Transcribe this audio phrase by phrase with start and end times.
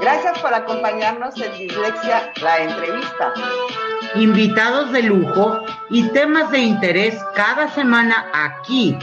[0.00, 3.32] Gracias por acompañarnos en Dislexia, la entrevista.
[4.16, 5.60] Invitados de lujo
[5.90, 8.98] y temas de interés cada semana aquí.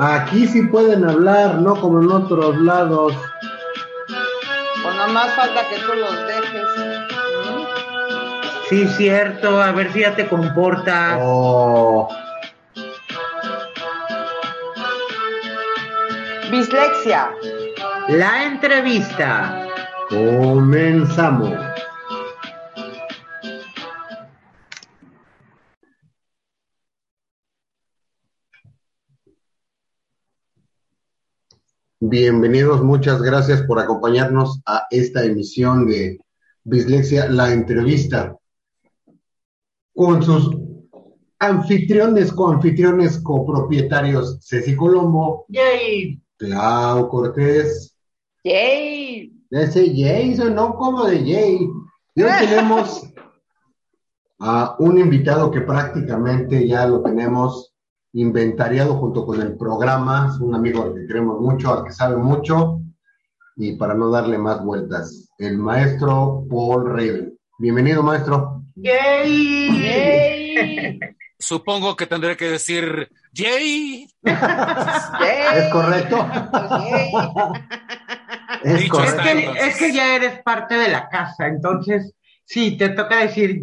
[0.00, 3.14] Aquí sí pueden hablar, no como en otros lados.
[4.82, 7.19] Pues nomás falta que tú los dejes.
[8.70, 11.18] Sí, cierto, a ver si ya te comportas.
[11.20, 12.08] Oh,
[16.52, 17.32] Dislexia.
[18.10, 19.66] La entrevista.
[20.08, 21.52] comenzamos.
[31.98, 36.20] Bienvenidos, muchas gracias por acompañarnos a esta emisión de
[36.62, 38.36] Bislexia, la entrevista,
[40.00, 40.50] con sus
[41.40, 46.18] anfitriones, coanfitriones, copropietarios Ceci Colombo, Yay.
[46.38, 47.94] Clau Cortés,
[48.42, 49.30] ¡Yay!
[49.50, 51.68] ese Jason, no como de Jay.
[52.14, 53.12] Y hoy tenemos
[54.38, 57.74] a un invitado que prácticamente ya lo tenemos
[58.14, 60.30] inventariado junto con el programa.
[60.32, 62.80] Es un amigo al que queremos mucho, al que sabe mucho.
[63.54, 67.38] Y para no darle más vueltas, el maestro Paul Raven.
[67.58, 68.59] Bienvenido, maestro.
[68.82, 69.82] Yay.
[69.82, 71.00] ¡Yay!
[71.38, 74.06] Supongo que tendré que decir Jay.
[74.22, 75.56] ¡Yay!
[75.56, 76.26] ¿Es correcto?
[76.62, 77.12] ¡Yay!
[78.62, 82.14] Es que, es que ya eres parte de la casa, entonces
[82.44, 83.62] sí, te toca decir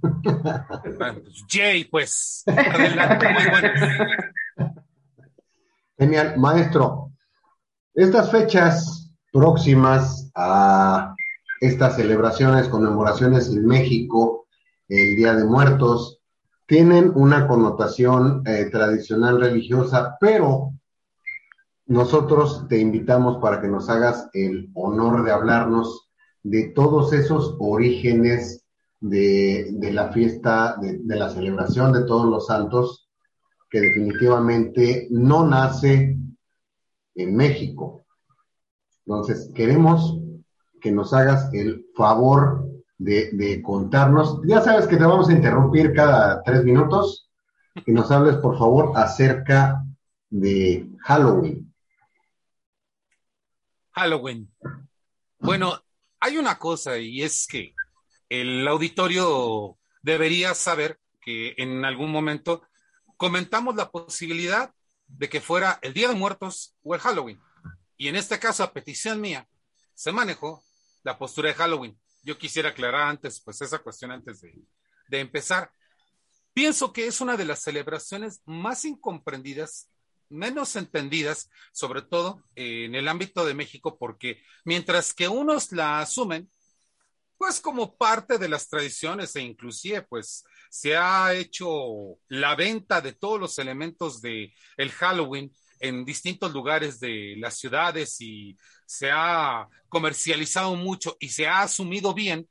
[0.00, 2.44] pues, Jay, pues.
[2.46, 3.68] Adelante, muy bueno.
[5.98, 7.12] Genial, maestro.
[7.94, 11.14] Estas fechas próximas a
[11.60, 14.45] estas celebraciones, conmemoraciones en México,
[14.88, 16.20] el Día de Muertos,
[16.66, 20.72] tienen una connotación eh, tradicional religiosa, pero
[21.86, 26.10] nosotros te invitamos para que nos hagas el honor de hablarnos
[26.42, 28.64] de todos esos orígenes
[29.00, 33.08] de, de la fiesta, de, de la celebración de todos los santos,
[33.70, 36.16] que definitivamente no nace
[37.14, 38.04] en México.
[39.06, 40.18] Entonces, queremos
[40.80, 42.65] que nos hagas el favor
[42.98, 44.40] de, contarnos.
[44.44, 47.30] Ya sabes que te vamos a interrumpir cada tres minutos.
[47.84, 49.84] Que nos hables, por favor, acerca
[50.30, 51.74] de Halloween.
[53.92, 54.50] Halloween.
[55.38, 55.82] Bueno,
[56.20, 57.74] hay una cosa y es que
[58.30, 62.62] el auditorio debería saber que en algún momento
[63.16, 64.72] comentamos la posibilidad
[65.06, 67.40] de que fuera el Día de Muertos o el Halloween.
[67.96, 69.48] Y en este caso, a petición mía,
[69.94, 70.62] se manejó
[71.02, 71.98] la postura de Halloween.
[72.26, 74.60] Yo quisiera aclarar antes, pues esa cuestión antes de,
[75.12, 75.70] empezar.
[76.52, 79.88] Pienso que es una de las celebraciones más incomprendidas,
[80.28, 86.00] menos entendidas, sobre todo eh, en el ámbito de México, porque mientras que unos la
[86.00, 86.50] asumen,
[87.38, 93.12] pues como parte de las tradiciones e inclusive pues se ha hecho la venta de
[93.12, 98.56] todos los elementos de el Halloween en distintos lugares de las ciudades y
[98.86, 102.48] se ha comercializado mucho y se ha asumido bien.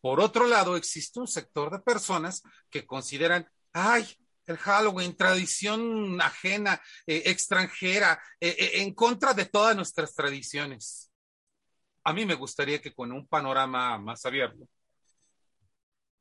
[0.00, 4.06] Por otro lado, existe un sector de personas que consideran, ay,
[4.46, 11.10] el Halloween, tradición ajena, eh, extranjera, eh, eh, en contra de todas nuestras tradiciones.
[12.02, 14.68] A mí me gustaría que con un panorama más abierto,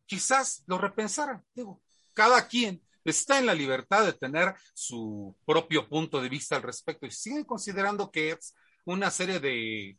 [0.05, 1.43] quizás lo repensaran.
[1.53, 1.81] Digo,
[2.13, 7.05] cada quien está en la libertad de tener su propio punto de vista al respecto
[7.05, 8.53] y siguen considerando que es
[8.85, 9.97] una serie de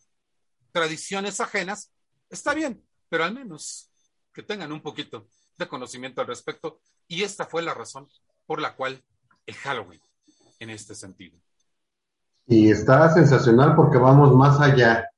[0.72, 1.92] tradiciones ajenas,
[2.28, 3.90] está bien, pero al menos
[4.32, 6.80] que tengan un poquito de conocimiento al respecto.
[7.06, 8.08] Y esta fue la razón
[8.46, 9.02] por la cual
[9.46, 10.00] el Halloween,
[10.58, 11.38] en este sentido.
[12.46, 15.08] Y está sensacional porque vamos más allá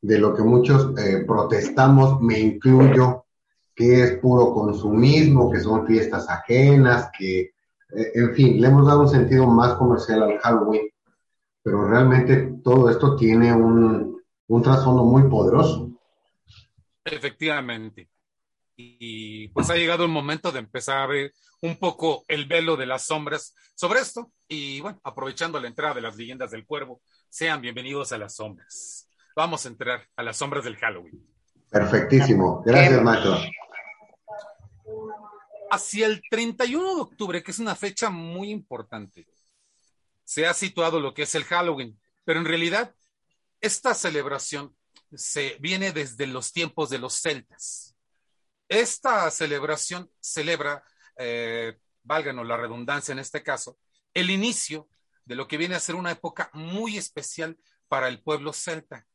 [0.00, 3.26] de lo que muchos eh, protestamos, me incluyo,
[3.80, 9.00] que es puro consumismo, que son fiestas ajenas, que, eh, en fin, le hemos dado
[9.00, 10.90] un sentido más comercial al Halloween,
[11.62, 15.92] pero realmente todo esto tiene un, un trasfondo muy poderoso.
[17.02, 18.10] Efectivamente.
[18.76, 22.84] Y pues ha llegado el momento de empezar a ver un poco el velo de
[22.84, 24.30] las sombras sobre esto.
[24.46, 27.00] Y bueno, aprovechando la entrada de las leyendas del cuervo,
[27.30, 29.08] sean bienvenidos a las sombras.
[29.34, 31.26] Vamos a entrar a las sombras del Halloween.
[31.70, 32.62] Perfectísimo.
[32.66, 33.38] Gracias, maestro.
[35.70, 39.26] Hacia el 31 de octubre, que es una fecha muy importante,
[40.24, 42.94] se ha situado lo que es el Halloween, pero en realidad
[43.60, 44.76] esta celebración
[45.12, 47.96] se viene desde los tiempos de los celtas.
[48.68, 50.84] esta celebración celebra,
[51.16, 53.78] eh, válganos la redundancia en este caso,
[54.14, 54.88] el inicio
[55.24, 57.58] de lo que viene a ser una época muy especial
[57.88, 59.06] para el pueblo celta.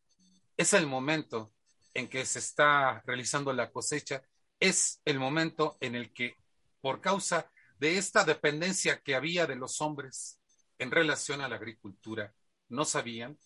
[0.57, 1.53] Es el momento
[1.93, 4.21] en que se está realizando la cosecha,
[4.59, 6.35] es el momento en el que,
[6.85, 10.39] por causa de esta dependencia que había de los hombres
[10.77, 12.35] en relación a la agricultura,
[12.69, 13.39] no sabían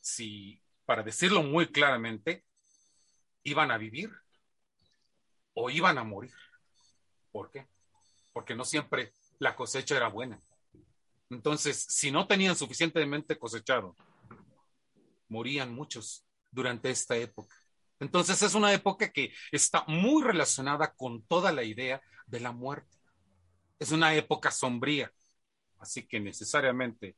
[0.00, 2.44] si, para decirlo muy claramente,
[3.44, 4.10] iban a vivir
[5.54, 6.34] o iban a morir.
[7.30, 7.68] ¿Por qué?
[8.32, 10.40] Porque no siempre la cosecha era buena.
[11.30, 13.94] Entonces, si no tenían suficientemente cosechado,
[15.28, 17.54] morían muchos durante esta época.
[18.00, 22.02] Entonces es una época que está muy relacionada con toda la idea
[22.32, 22.96] de la muerte.
[23.78, 25.12] Es una época sombría.
[25.78, 27.16] Así que necesariamente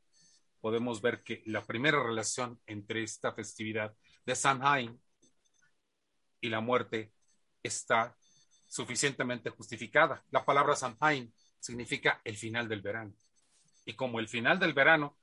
[0.60, 3.94] podemos ver que la primera relación entre esta festividad
[4.26, 5.00] de Samhain
[6.40, 7.12] y la muerte
[7.62, 8.16] está
[8.66, 10.24] suficientemente justificada.
[10.30, 13.14] La palabra Samhain significa el final del verano.
[13.86, 15.16] Y como el final del verano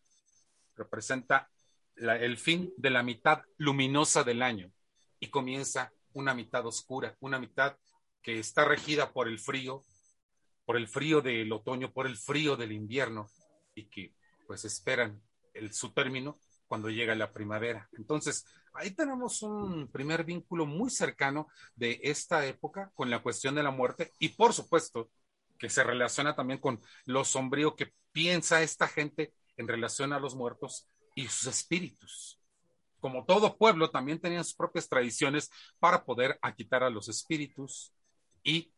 [0.75, 1.51] representa
[1.97, 4.71] el fin de la mitad luminosa del año
[5.19, 7.77] y comienza una mitad oscura, una mitad
[8.21, 9.83] que está regida por el frío,
[10.65, 13.27] por el frío del otoño, por el frío del invierno
[13.75, 14.13] y que
[14.47, 15.21] pues esperan
[15.53, 17.89] el, su término cuando llega la primavera.
[17.97, 23.63] Entonces, ahí tenemos un primer vínculo muy cercano de esta época con la cuestión de
[23.63, 25.09] la muerte y por supuesto
[25.57, 30.35] que se relaciona también con lo sombrío que piensa esta gente en relación a los
[30.35, 32.39] muertos y sus espíritus.
[32.99, 37.93] Como todo pueblo, también tenían sus propias tradiciones para poder aquitar a los espíritus
[38.43, 38.71] y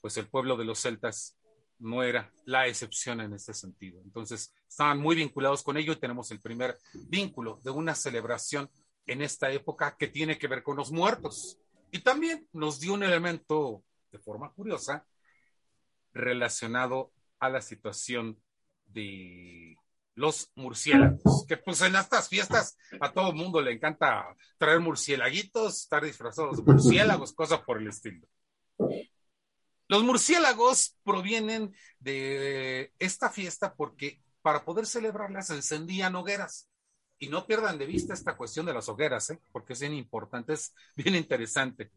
[0.00, 1.36] pues el pueblo de los celtas
[1.78, 4.00] no era la excepción en este sentido.
[4.02, 8.70] Entonces, estaban muy vinculados con ello y tenemos el primer vínculo de una celebración
[9.06, 11.58] en esta época que tiene que ver con los muertos.
[11.90, 15.06] Y también nos dio un elemento de forma curiosa
[16.12, 18.40] relacionado a la situación
[18.86, 19.76] de
[20.14, 25.82] los murciélagos, que pues en estas fiestas a todo el mundo le encanta traer murciélaguitos,
[25.82, 28.26] estar disfrazados de murciélagos, cosas por el estilo.
[29.88, 36.68] Los murciélagos provienen de esta fiesta porque para poder celebrarlas se encendían hogueras.
[37.18, 39.40] Y no pierdan de vista esta cuestión de las hogueras, ¿eh?
[39.50, 41.90] porque es bien importante, es bien interesante.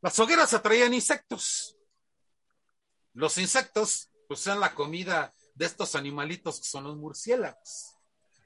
[0.00, 1.76] Las hogueras atraían insectos.
[3.14, 7.96] Los insectos, pues, sean la comida de estos animalitos que son los murciélagos.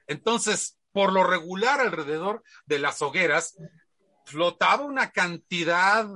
[0.07, 3.55] Entonces, por lo regular, alrededor de las hogueras
[4.31, 6.07] flotaba una cantidad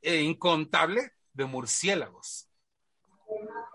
[0.00, 2.48] eh, incontable de murciélagos.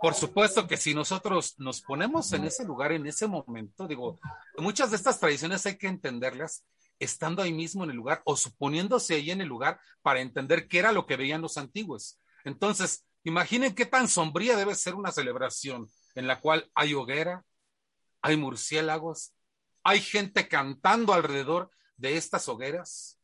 [0.02, 4.20] Por supuesto que si nosotros nos ponemos en ese lugar, en ese momento, digo,
[4.58, 6.64] muchas de estas tradiciones hay que entenderlas
[7.00, 10.80] estando ahí mismo en el lugar o suponiéndose ahí en el lugar para entender qué
[10.80, 12.20] era lo que veían los antiguos.
[12.46, 17.44] Entonces, imaginen qué tan sombría debe ser una celebración en la cual hay hoguera,
[18.22, 19.34] hay murciélagos,
[19.84, 23.19] hay gente cantando alrededor de estas hogueras.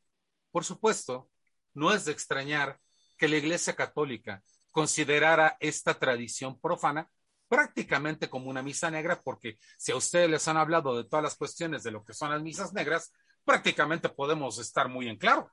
[0.56, 1.30] Por supuesto,
[1.74, 2.80] no es de extrañar
[3.18, 4.42] que la Iglesia Católica
[4.72, 7.10] considerara esta tradición profana
[7.50, 11.36] prácticamente como una misa negra, porque si a ustedes les han hablado de todas las
[11.36, 13.12] cuestiones de lo que son las misas negras,
[13.44, 15.52] prácticamente podemos estar muy en claro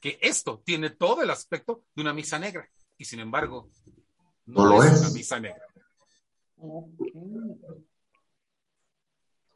[0.00, 2.66] que esto tiene todo el aspecto de una misa negra
[2.96, 3.68] y sin embargo
[4.46, 5.66] no, lo es, una misa negra.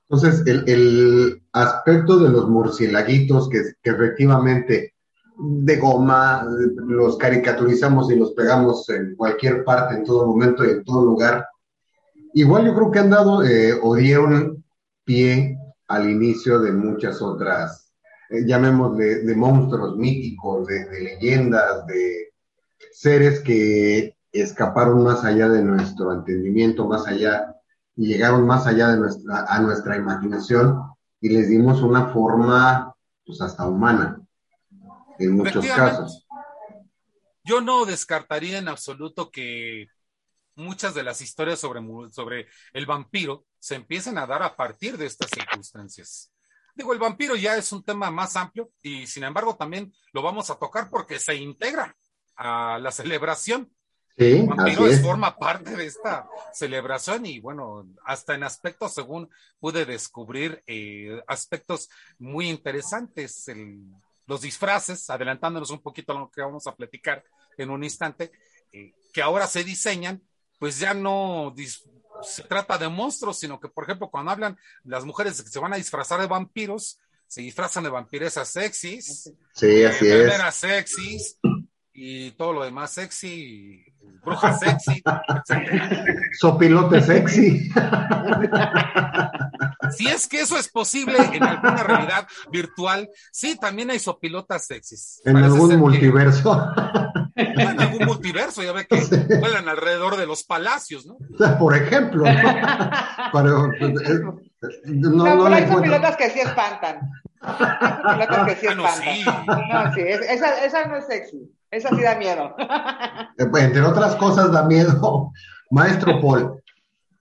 [0.09, 4.95] Entonces, el, aspecto de los murciélaguitos que, que efectivamente
[5.37, 6.47] de goma,
[6.87, 11.47] los caricaturizamos y los pegamos en cualquier parte, en todo momento y en todo lugar.
[12.35, 14.65] Igual yo creo que han dado eh, o dieron
[15.05, 15.59] pie
[15.89, 17.93] al inicio de muchas otras,
[18.31, 22.33] eh, llamémosle, de monstruos míticos, de, leyendas, de
[22.93, 27.54] seres que escaparon más allá de nuestro entendimiento, más allá,
[27.97, 30.81] y llegaron más allá de nuestra, a nuestra imaginación
[31.21, 34.21] y les dimos una forma, pues hasta humana
[35.19, 36.27] en muchos casos.
[37.45, 39.89] Yo no descartaría en absoluto que
[40.57, 45.07] muchas de las historias sobre, sobre el vampiro se empiecen a dar a partir de
[45.07, 46.33] estas circunstancias.
[46.75, 50.51] Digo, el vampiro ya es un tema más amplio y sin embargo también lo vamos
[50.51, 51.97] a tocar porque se integra
[52.37, 53.73] a la celebración.
[54.17, 59.29] El vampiro forma parte de esta celebración y bueno, hasta en aspectos, según
[59.59, 63.49] pude descubrir, eh, aspectos muy interesantes.
[63.49, 63.83] El,
[64.27, 67.25] los disfraces, adelantándonos un poquito a lo que vamos a platicar
[67.59, 68.33] en un instante,
[68.73, 70.23] eh, que ahora se diseñan,
[70.59, 71.55] pues ya no
[72.23, 75.75] se trata de monstruos, sino que, por ejemplo, cuando hablan las mujeres que se van
[75.75, 80.55] a disfrazar de vampiros, se disfrazan de vampiresas sexys, sí, así de es.
[80.55, 81.39] sexys,
[81.95, 83.85] y todo lo demás sexy,
[84.25, 85.03] bruja sexy,
[86.39, 87.71] Sopilote sexy.
[89.97, 95.21] Si es que eso es posible en alguna realidad virtual, sí, también hay sopilotas sexys.
[95.25, 96.67] En Parece algún que- multiverso.
[97.37, 99.17] en algún multiverso, ya ve que Sí.
[99.41, 101.17] vuelan alrededor de los palacios, ¿no?
[101.59, 102.33] Por ejemplo, ¿no?
[103.33, 103.89] Pero, eh,
[104.87, 105.83] no, No, no pero hay encuentro.
[105.83, 107.01] pilotas que sí espantan.
[107.45, 109.15] Que sí Ah, no, espantan.
[109.15, 109.25] sí.
[109.73, 111.51] No, sí, es- esa, esa no es sexy.
[111.71, 112.55] Esa sí da miedo.
[113.39, 115.33] Eh, Entre otras cosas da miedo.
[115.71, 116.63] Maestro Paul,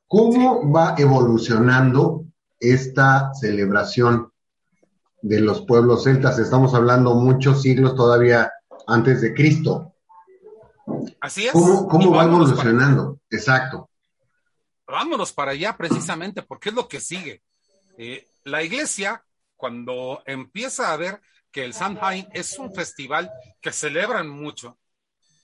[0.08, 2.25] ¿cómo va evolucionando
[2.60, 4.32] esta celebración
[5.22, 6.38] de los pueblos celtas?
[6.39, 8.51] Estamos hablando muchos siglos todavía
[8.88, 9.94] antes de Cristo.
[11.22, 11.51] Así es.
[11.53, 13.18] ¿Cómo, cómo va para- evolucionando?
[13.30, 13.89] Exacto.
[14.86, 17.42] vámonos para allá precisamente, porque es lo que sigue.
[17.98, 19.24] Eh, la iglesia,
[19.63, 24.77] cuando empieza a ver que el Samhain es un festival que celebran mucho,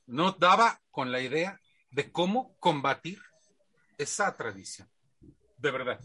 [0.07, 1.57] no daba con la idea
[1.89, 3.21] de cómo combatir
[3.97, 4.89] esa tradición.
[5.55, 6.01] De verdad.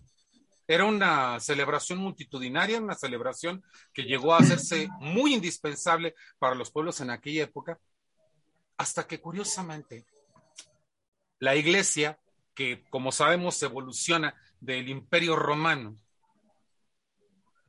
[0.69, 7.01] Era una celebración multitudinaria, una celebración que llegó a hacerse muy indispensable para los pueblos
[7.01, 7.81] en aquella época,
[8.77, 10.07] hasta que curiosamente
[11.41, 12.21] la iglesia
[12.55, 15.99] que como sabemos evoluciona del imperio romano,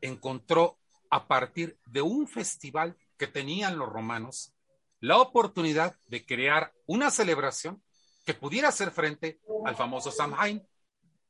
[0.06, 0.78] encontró
[1.10, 4.54] a partir de un festival que tenían los romanos
[5.00, 7.84] la oportunidad de crear una celebración
[8.26, 10.68] que pudiera hacer frente al famoso Samhain.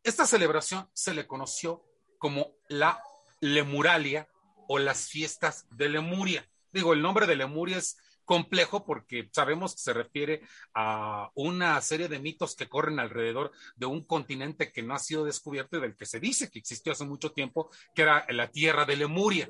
[0.02, 1.84] Esta celebración se le conoció
[2.18, 3.02] como la
[3.42, 4.30] Lemuralia
[4.68, 6.50] o las fiestas de Lemuria.
[6.72, 10.42] Digo, el nombre de Lemuria es complejo porque sabemos que se refiere
[10.74, 15.24] a una serie de mitos que corren alrededor de un continente que no ha sido
[15.24, 18.86] descubierto y del que se dice que existió hace mucho tiempo, que era la tierra
[18.86, 19.50] de Lemuria.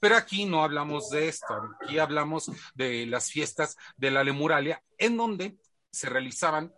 [0.00, 1.46] Pero aquí no hablamos de esto,
[1.82, 5.58] aquí hablamos de las fiestas de la Lemuralia, en donde
[5.90, 6.72] se realizaban,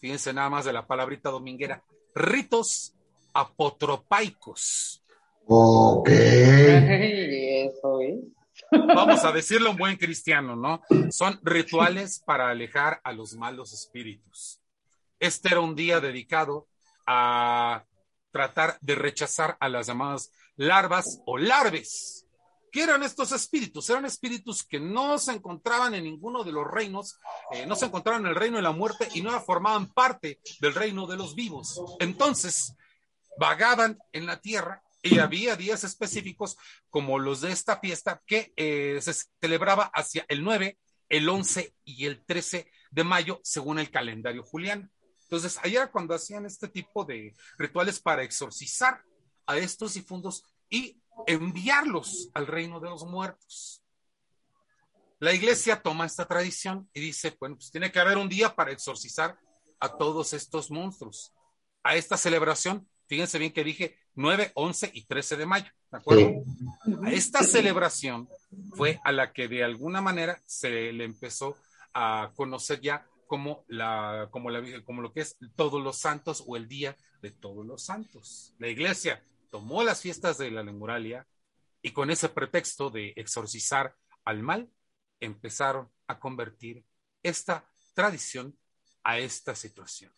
[0.00, 1.82] fíjense nada más de la palabrita dominguera,
[2.14, 2.94] ritos
[3.32, 5.02] apotropaicos.
[5.46, 6.08] Ok.
[6.10, 8.39] Eso es.
[8.70, 10.82] Vamos a decirlo en buen cristiano, ¿no?
[11.10, 14.60] Son rituales para alejar a los malos espíritus.
[15.18, 16.68] Este era un día dedicado
[17.06, 17.84] a
[18.30, 22.26] tratar de rechazar a las llamadas larvas o larves.
[22.70, 23.90] ¿Qué eran estos espíritus?
[23.90, 27.18] Eran espíritus que no se encontraban en ninguno de los reinos,
[27.50, 30.74] eh, no se encontraban en el reino de la muerte y no formaban parte del
[30.74, 31.82] reino de los vivos.
[31.98, 32.76] Entonces,
[33.38, 36.56] vagaban en la tierra y había días específicos
[36.90, 40.78] como los de esta fiesta que eh, se celebraba hacia el 9,
[41.08, 44.88] el 11 y el 13 de mayo según el calendario juliano.
[45.22, 49.02] Entonces, allá cuando hacían este tipo de rituales para exorcizar
[49.46, 53.82] a estos difuntos y enviarlos al reino de los muertos.
[55.18, 58.72] La iglesia toma esta tradición y dice, bueno, pues tiene que haber un día para
[58.72, 59.38] exorcizar
[59.78, 61.34] a todos estos monstruos.
[61.82, 66.44] A esta celebración, fíjense bien que dije 9, 11 y 13 de mayo, ¿de acuerdo?
[66.84, 66.92] Sí.
[67.04, 68.28] A esta celebración
[68.74, 71.56] fue a la que de alguna manera se le empezó
[71.94, 76.56] a conocer ya como la, como la, como lo que es todos los santos o
[76.56, 78.54] el día de todos los santos.
[78.58, 81.26] La iglesia tomó las fiestas de la Lemuralia
[81.82, 84.70] y con ese pretexto de exorcizar al mal,
[85.20, 86.84] empezaron a convertir
[87.22, 87.64] esta
[87.94, 88.56] tradición
[89.02, 90.12] a esta situación.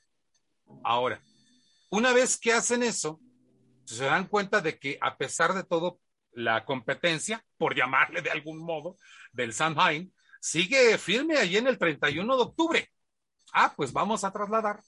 [0.82, 1.22] Ahora,
[1.90, 3.20] una vez que hacen eso,
[3.84, 6.00] se dan cuenta de que a pesar de todo,
[6.32, 8.96] la competencia, por llamarle de algún modo,
[9.32, 12.88] del Samhain, sigue firme allí en el 31 de octubre.
[13.52, 14.80] Ah, pues vamos a trasladar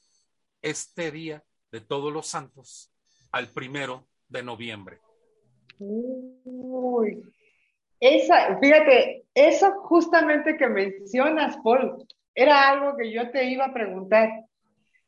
[0.63, 2.91] este día de todos los santos
[3.31, 5.01] al primero de noviembre.
[5.79, 7.23] Uy,
[8.01, 14.31] esa, fíjate, eso justamente que mencionas, Paul, era algo que yo te iba a preguntar,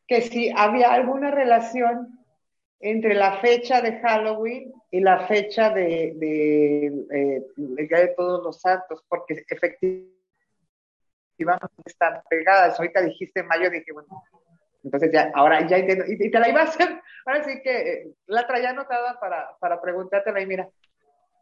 [0.07, 2.19] que si había alguna relación
[2.81, 8.45] entre la fecha de Halloween y la fecha de, de, eh, el Día de Todos
[8.45, 10.15] los Santos, porque efectivamente
[11.85, 12.79] están pegadas.
[12.79, 14.09] Ahorita dijiste mayo, dije, bueno,
[14.83, 16.05] entonces ya, ahora ya entiendo.
[16.07, 19.57] Y, y te la iba a hacer, ahora sí que eh, la traía anotada para,
[19.59, 20.69] para preguntártela y mira,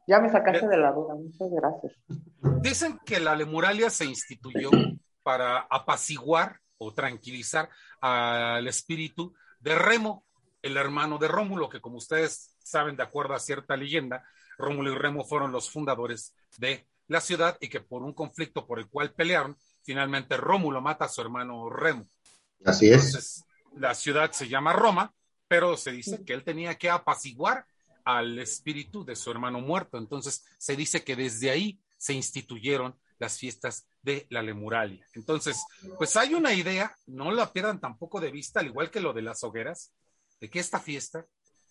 [0.06, 1.92] ya me sacaste de la duda, muchas gracias.
[2.60, 4.70] Dicen que la lemuralia se instituyó
[5.22, 7.68] para apaciguar o tranquilizar
[8.00, 10.24] al espíritu de Remo,
[10.64, 14.24] el hermano de Rómulo, que como ustedes saben, de acuerdo a cierta leyenda,
[14.56, 18.78] Rómulo y Remo fueron los fundadores de la ciudad y que por un conflicto por
[18.78, 22.06] el cual pelearon, finalmente Rómulo mata a su hermano Remo.
[22.64, 23.04] Así es.
[23.04, 23.44] Entonces,
[23.76, 25.12] la ciudad se llama Roma,
[25.46, 27.66] pero se dice que él tenía que apaciguar
[28.02, 29.98] al espíritu de su hermano muerto.
[29.98, 35.06] Entonces, se dice que desde ahí se instituyeron las fiestas de la Lemuralia.
[35.12, 35.62] Entonces,
[35.98, 39.22] pues hay una idea, no la pierdan tampoco de vista, al igual que lo de
[39.22, 39.92] las hogueras,
[40.40, 41.26] de que esta fiesta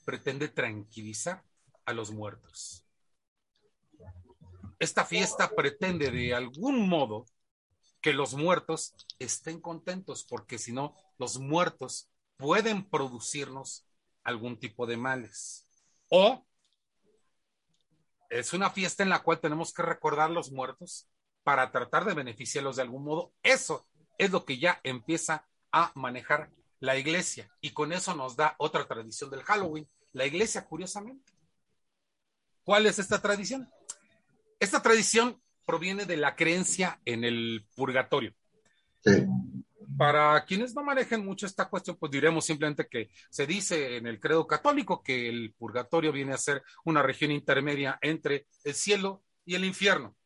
[0.05, 1.43] pretende tranquilizar
[1.85, 2.85] a los muertos.
[4.79, 7.25] Esta fiesta pretende de algún modo
[8.01, 13.87] que los muertos estén contentos, porque si no, los muertos pueden producirnos
[14.23, 15.67] algún tipo de males.
[16.09, 16.45] O
[18.29, 21.07] es una fiesta en la cual tenemos que recordar a los muertos
[21.43, 23.33] para tratar de beneficiarlos de algún modo.
[23.41, 26.51] Eso es lo que ya empieza a manejar
[26.83, 29.87] la iglesia y con eso nos da otra tradición del Halloween.
[30.11, 31.31] La iglesia, curiosamente.
[32.61, 33.69] ¿Cuál es esta tradición?
[34.59, 38.33] Esta tradición proviene de la creencia en el purgatorio.
[38.99, 39.25] Sí.
[39.97, 44.19] Para quienes no manejen mucho esta cuestión, pues diremos simplemente que se dice en el
[44.19, 49.55] credo católico que el purgatorio viene a ser una región intermedia entre el cielo y
[49.55, 50.17] el infierno.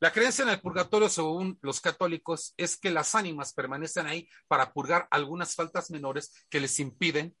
[0.00, 4.72] La creencia en el purgatorio, según los católicos, es que las ánimas permanecen ahí para
[4.72, 7.36] purgar algunas faltas menores que les impiden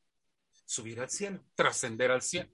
[0.66, 2.50] subir al cielo, trascender al cielo.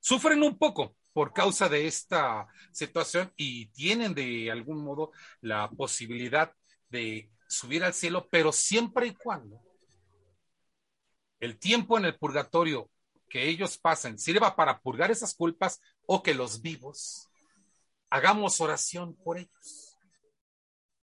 [0.00, 6.54] Sufren un poco por causa de esta situación y tienen de algún modo la posibilidad
[6.88, 9.60] de subir al cielo, pero siempre y cuando
[11.40, 12.90] el tiempo en el purgatorio
[13.28, 17.27] que ellos pasen sirva para purgar esas culpas o que los vivos
[18.10, 19.96] hagamos oración por ellos.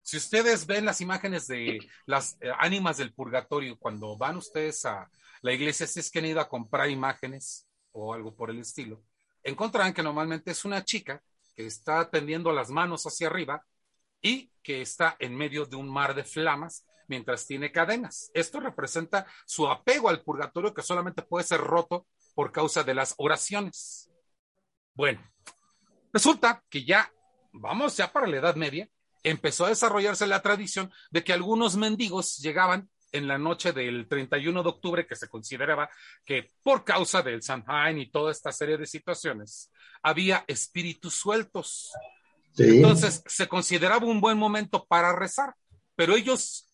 [0.03, 5.09] Si ustedes ven las imágenes de las eh, ánimas del purgatorio, cuando van ustedes a
[5.43, 9.03] la iglesia, si es que han ido a comprar imágenes o algo por el estilo,
[9.43, 11.23] encontrarán que normalmente es una chica
[11.55, 13.65] que está tendiendo las manos hacia arriba
[14.21, 18.31] y que está en medio de un mar de flamas mientras tiene cadenas.
[18.35, 23.15] Esto representa su apego al purgatorio que solamente puede ser roto por causa de las
[23.19, 24.11] oraciones.
[24.95, 25.21] Bueno,
[26.13, 27.13] resulta que ya,
[27.53, 28.89] vamos ya para la Edad Media,
[29.23, 34.63] empezó a desarrollarse la tradición de que algunos mendigos llegaban en la noche del 31
[34.63, 35.91] de octubre, que se consideraba
[36.25, 39.71] que por causa del Samhain y toda esta serie de situaciones,
[40.03, 41.93] había espíritus sueltos
[42.59, 45.55] entonces se consideraba un buen momento para rezar,
[45.97, 46.69] pero ellos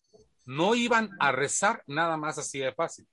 [0.45, 3.07] no iban a rezar nada más así de fácil,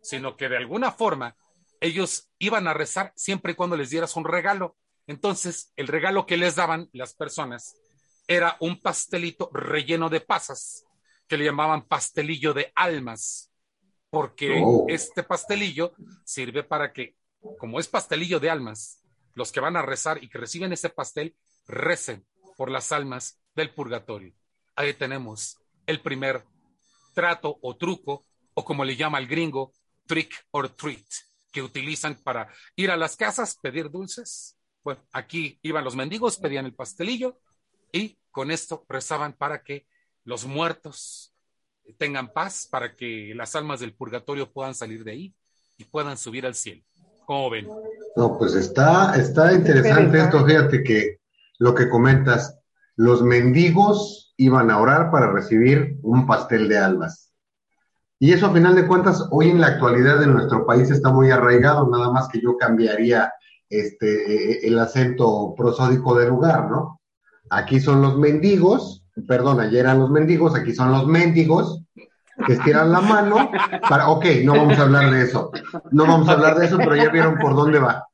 [0.00, 1.36] sino que de alguna forma
[1.80, 4.76] ellos iban a rezar siempre y cuando les dieras un regalo.
[5.06, 7.74] Entonces, el regalo que les daban las personas
[8.26, 10.84] era un pastelito relleno de pasas,
[11.26, 13.50] que le llamaban pastelillo de almas,
[14.10, 14.86] porque oh.
[14.88, 17.16] este pastelillo sirve para que,
[17.58, 19.02] como es pastelillo de almas,
[19.34, 21.34] los que van a rezar y que reciben ese pastel
[21.66, 24.34] recen por las almas del purgatorio.
[24.76, 26.44] Ahí tenemos el primer
[27.14, 29.72] trato o truco, o como le llama el gringo,
[30.06, 31.06] trick or treat,
[31.50, 34.58] que utilizan para ir a las casas, pedir dulces.
[34.84, 37.38] Bueno, aquí iban los mendigos, pedían el pastelillo
[37.92, 39.86] y con esto rezaban para que
[40.24, 41.32] los muertos
[41.98, 45.34] tengan paz, para que las almas del purgatorio puedan salir de ahí
[45.76, 46.82] y puedan subir al cielo.
[47.26, 47.68] ¿Cómo ven?
[48.16, 51.20] No, pues está, está interesante esto, fíjate que
[51.58, 52.58] lo que comentas,
[52.96, 57.32] los mendigos iban a orar para recibir un pastel de almas.
[58.18, 61.30] Y eso a final de cuentas, hoy en la actualidad de nuestro país está muy
[61.30, 63.32] arraigado, nada más que yo cambiaría
[63.72, 67.00] este, e, e, el acento prosódico de lugar, ¿no?
[67.50, 71.82] Aquí son los mendigos, perdón, ayer eran los mendigos, aquí son los mendigos,
[72.46, 73.50] que estiran la mano
[73.88, 75.50] para, ok, no vamos a hablar de eso,
[75.90, 78.06] no vamos a hablar de eso, pero ya vieron por dónde va.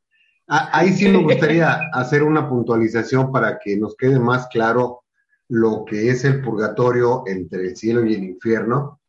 [0.48, 5.02] Ah, ahí sí me gustaría hacer una puntualización para que nos quede más claro
[5.48, 9.00] lo que es el purgatorio entre el cielo y el infierno.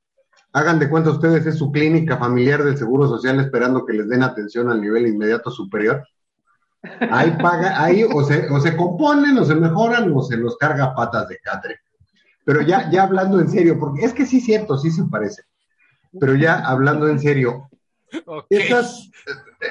[0.52, 4.24] Hagan de cuenta ustedes, es su clínica familiar del Seguro Social esperando que les den
[4.24, 6.04] atención al nivel inmediato superior.
[7.12, 10.96] Ahí paga, ahí o se, o se componen, o se mejoran, o se los carga
[10.96, 11.80] patas de catre.
[12.46, 15.44] Pero ya, ya hablando en serio, porque es que sí es cierto, sí se parece.
[16.20, 17.70] Pero ya hablando en serio,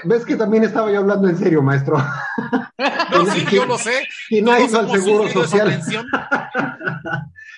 [0.05, 1.97] ves que también estaba yo hablando en serio, maestro.
[3.11, 4.07] No, sí, yo lo sé.
[4.31, 5.81] Y no el seguro social.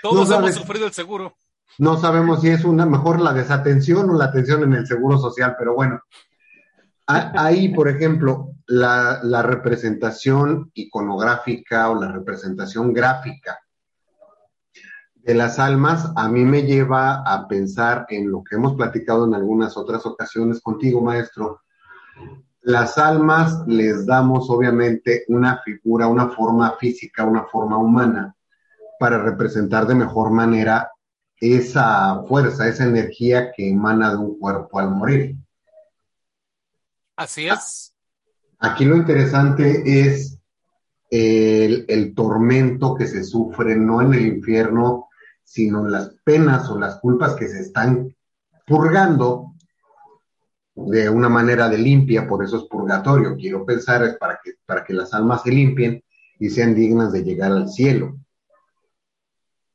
[0.01, 1.37] Todos hemos sufrido el seguro.
[1.77, 5.57] No sabemos si es una mejor la desatención o la atención en el seguro social,
[5.59, 6.01] pero bueno.
[7.07, 13.59] Ahí, por ejemplo, la, representación iconográfica o la representación gráfica
[15.15, 19.35] de las almas a mí me lleva a pensar en lo que hemos platicado en
[19.35, 21.61] algunas otras ocasiones contigo, maestro.
[22.63, 28.35] Las almas les damos obviamente una figura, una forma física, una forma humana
[28.99, 30.91] para representar de mejor manera
[31.39, 35.37] esa fuerza, esa energía que emana de un cuerpo al morir.
[37.17, 37.90] Así es.
[38.61, 40.39] Aquí lo interesante es
[41.11, 45.09] el, tormento que se sufre no en el infierno,
[45.43, 48.15] sino en las penas o las culpas que se están
[48.67, 49.55] purgando
[50.75, 53.37] de una manera de limpia, por eso es purgatorio.
[53.37, 56.05] Quiero pensar es para que, para que las almas se limpien
[56.39, 58.19] y sean dignas de llegar al cielo.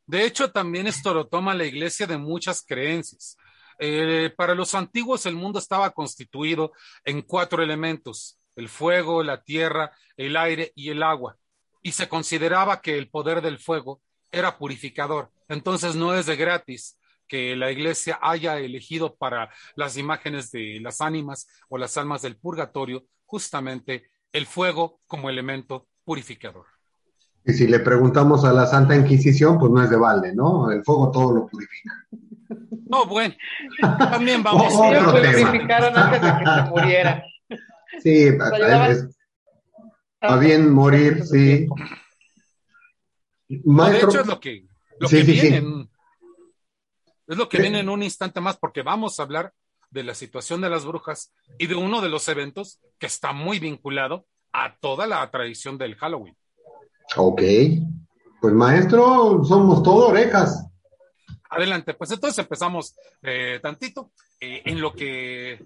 [0.05, 3.35] De hecho, también esto lo toma la iglesia de muchas creencias.
[3.79, 6.71] Eh, para los antiguos el mundo estaba constituido
[7.03, 11.37] en cuatro elementos, el fuego, la tierra, el aire y el agua.
[11.81, 15.31] Y se consideraba que el poder del fuego era purificador.
[15.47, 21.01] Entonces no es de gratis que la iglesia haya elegido para las imágenes de las
[21.01, 26.65] ánimas o las almas del purgatorio justamente el fuego como elemento purificador.
[27.45, 30.71] Y si le preguntamos a la Santa Inquisición, pues no es de balde, ¿no?
[30.71, 31.91] El fuego todo lo purifica.
[32.87, 33.35] No, bueno,
[33.79, 37.23] también vamos a purificaron antes de que se muriera.
[38.01, 38.27] Sí,
[40.21, 41.67] a bien morir, sí.
[43.47, 44.65] No, de Maestro, hecho, es lo que,
[44.99, 45.49] lo Sí, que sí, viene.
[45.49, 45.55] sí.
[45.55, 45.89] en-
[47.27, 47.61] es lo que Sí.
[47.63, 49.53] viene en un instante más, porque vamos a hablar
[49.89, 53.59] de la situación de las brujas y de uno de los eventos que está muy
[53.59, 56.35] vinculado a toda la tradición del Halloween.
[57.15, 57.41] ok.
[58.41, 60.67] Pues maestro, somos todo orejas.
[61.49, 65.65] Adelante, pues entonces empezamos eh, tantito eh, en lo que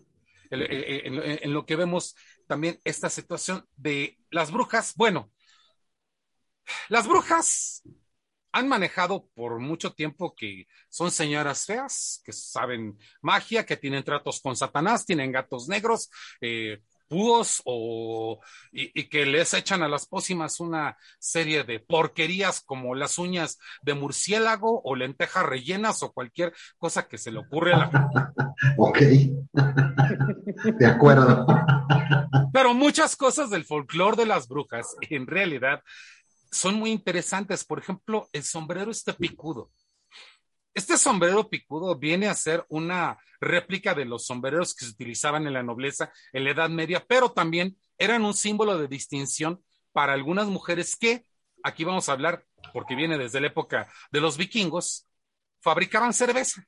[0.49, 2.15] en, lo que vemos
[2.47, 4.93] también esta situación de las brujas.
[4.95, 5.31] Bueno,
[6.89, 7.83] las brujas
[8.51, 14.41] han manejado por mucho tiempo que son señoras feas, que saben magia, que tienen tratos
[14.41, 16.09] con Satanás, tienen gatos negros,
[16.41, 18.39] eh, búhos o
[18.71, 23.59] y, y que les echan a las pócimas una serie de porquerías como las uñas
[23.81, 27.89] de murciélago o lentejas rellenas o cualquier cosa que se le ocurre a la
[28.77, 28.99] Ok.
[30.77, 31.45] De acuerdo.
[32.51, 35.81] Pero muchas cosas del folclore de las brujas, en realidad,
[36.51, 37.63] son muy interesantes.
[37.63, 39.71] Por ejemplo, el sombrero este picudo.
[40.73, 45.53] Este sombrero picudo viene a ser una réplica de los sombreros que se utilizaban en
[45.53, 50.47] la nobleza en la Edad Media, pero también eran un símbolo de distinción para algunas
[50.47, 51.25] mujeres que,
[51.63, 55.08] aquí vamos a hablar, porque viene desde la época de los vikingos,
[55.62, 56.63] fabricaban cerveza.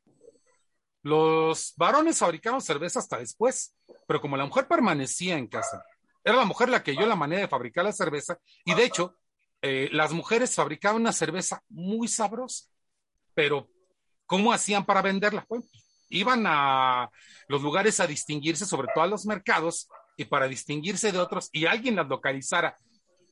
[1.04, 3.76] Los varones fabricaban cerveza hasta después,
[4.08, 5.84] pero como la mujer permanecía en casa,
[6.24, 9.18] era la mujer la que dio la manera de fabricar la cerveza y de hecho
[9.62, 12.66] eh, las mujeres fabricaban una cerveza muy sabrosa,
[13.34, 13.70] pero
[14.32, 15.46] ¿cómo hacían para venderla?
[15.50, 15.66] Bueno,
[16.08, 17.12] iban a
[17.50, 21.66] los lugares a distinguirse, sobre todo a los mercados, y para distinguirse de otros, y
[21.66, 22.78] alguien las localizara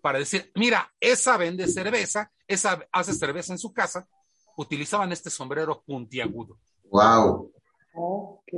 [0.02, 4.10] para decir, mira, esa vende cerveza, esa hace cerveza en su casa,
[4.58, 6.60] utilizaban este sombrero puntiagudo.
[6.92, 7.50] Wow.
[7.94, 8.52] Ok.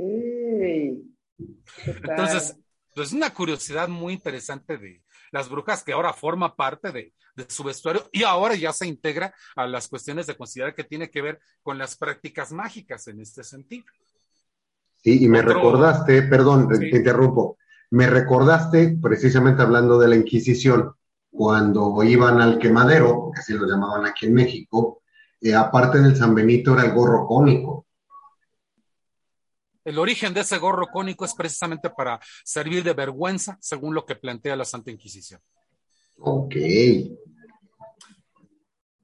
[1.86, 2.56] Entonces,
[2.92, 5.00] pues una curiosidad muy interesante de
[5.32, 9.34] las brujas que ahora forma parte de, de, su vestuario y ahora ya se integra
[9.56, 13.42] a las cuestiones de considerar que tiene que ver con las prácticas mágicas en este
[13.42, 13.84] sentido.
[15.02, 16.90] Sí, y me Otro- recordaste, perdón, Sí.
[16.90, 17.58] te interrumpo,
[17.90, 20.94] me recordaste precisamente hablando de la Inquisición,
[21.30, 25.02] cuando iban al quemadero, que así lo llamaban aquí en México,
[25.40, 27.86] eh, aparte del San Benito era el gorro cónico.
[29.84, 34.14] El origen de ese gorro cónico es precisamente para servir de vergüenza, según lo que
[34.16, 35.40] plantea la Santa Inquisición.
[36.18, 36.54] Ok.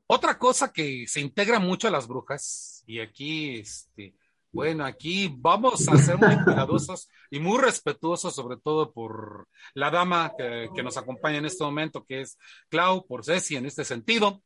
[0.06, 4.14] Otra cosa que se integra mucho a las brujas, y aquí, este,
[4.50, 10.32] bueno, aquí vamos a ser muy cuidadosos y muy respetuosos, sobre todo por la dama
[10.38, 12.38] que, que nos acompaña en este momento, que es
[12.70, 14.42] Clau, por Ceci en este sentido.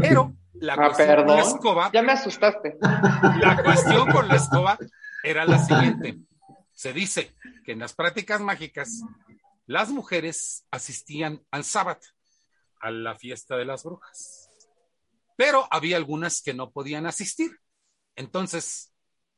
[0.00, 1.38] Pero la Ah, cuestión con la perdón.
[1.40, 2.78] escoba, Ya me asustaste.
[2.80, 4.78] la cuestión con la escoba
[5.22, 6.18] era la siguiente.
[6.72, 9.02] Se dice que en las prácticas mágicas,
[9.66, 12.00] las mujeres asistían al sábado,
[12.80, 14.48] a la fiesta de las brujas.
[15.36, 17.58] Pero había algunas que no podían asistir.
[18.16, 18.92] Entonces,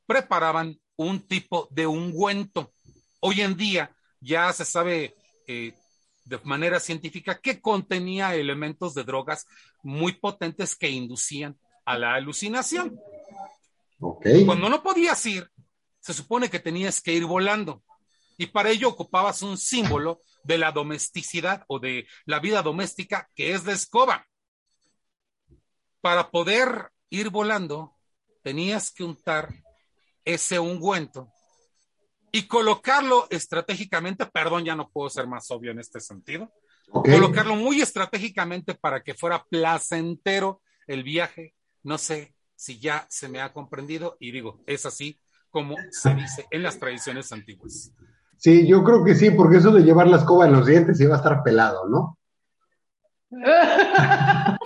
[0.07, 2.73] preparaban un tipo de ungüento.
[3.21, 5.15] Hoy en día ya se sabe
[5.47, 5.75] eh,
[6.25, 9.47] de manera científica que contenía elementos de drogas
[9.83, 12.99] muy potentes que inducían a la alucinación.
[13.99, 15.49] Cuando no podías ir,
[16.03, 17.83] se supone que tenías que ir volando.
[18.37, 23.53] Y para ello ocupabas un símbolo de la domesticidad o de la vida doméstica, que
[23.53, 24.27] es la escoba.
[26.01, 27.97] Para poder ir volando,
[28.43, 29.55] tenías que untar
[30.25, 31.33] ese ungüento
[32.33, 36.51] y colocarlo estratégicamente, perdón, ya no puedo ser más obvio en este sentido,
[36.91, 41.55] colocarlo muy estratégicamente para que fuera placentero el viaje.
[41.85, 45.21] No sé si ya se me ha comprendido y digo, es así
[45.53, 47.93] como se dice en las tradiciones antiguas.
[48.39, 51.15] Sí, yo creo que sí, porque eso de llevar la escoba en los dientes iba
[51.15, 52.19] a estar pelado, ¿no?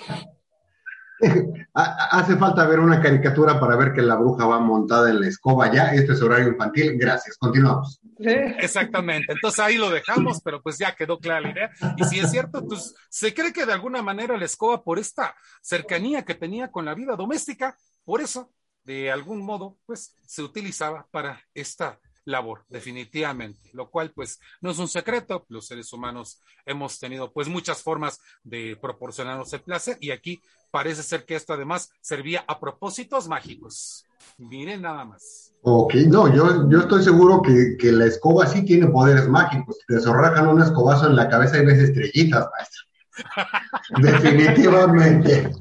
[1.75, 5.72] Hace falta ver una caricatura para ver que la bruja va montada en la escoba
[5.72, 5.92] ya.
[5.92, 6.96] Este es horario infantil.
[6.99, 7.37] Gracias.
[7.38, 8.01] Continuamos.
[8.18, 9.33] Exactamente.
[9.33, 11.70] Entonces ahí lo dejamos, pero pues ya quedó clara la idea.
[11.96, 15.35] Y si es cierto, pues se cree que de alguna manera la escoba, por esta
[15.62, 18.53] cercanía que tenía con la vida doméstica, por eso,
[18.87, 24.79] de algún modo, pues se utilizaba para esta labor, definitivamente, lo cual pues no es
[24.79, 30.11] un secreto, los seres humanos hemos tenido pues muchas formas de proporcionarnos el placer y
[30.11, 34.05] aquí parece ser que esto además servía a propósitos mágicos.
[34.38, 35.53] Miren nada más.
[35.62, 39.79] Ok, no, yo, yo estoy seguro que, que la escoba sí tiene poderes mágicos.
[39.87, 42.87] Te zorrajan un escobazo en la cabeza y ves estrellitas, maestro.
[44.03, 45.53] Definitivamente.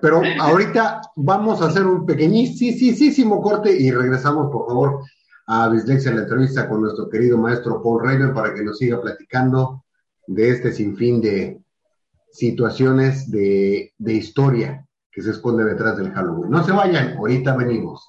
[0.00, 5.00] Pero ahorita vamos a hacer un pequeñísimo corte y regresamos, por favor,
[5.46, 9.84] a Bislexia la entrevista con nuestro querido maestro Paul Raven para que nos siga platicando
[10.26, 11.60] de este sinfín de
[12.32, 16.50] situaciones de, de historia que se esconde detrás del Halloween.
[16.50, 18.06] No se vayan, ahorita venimos.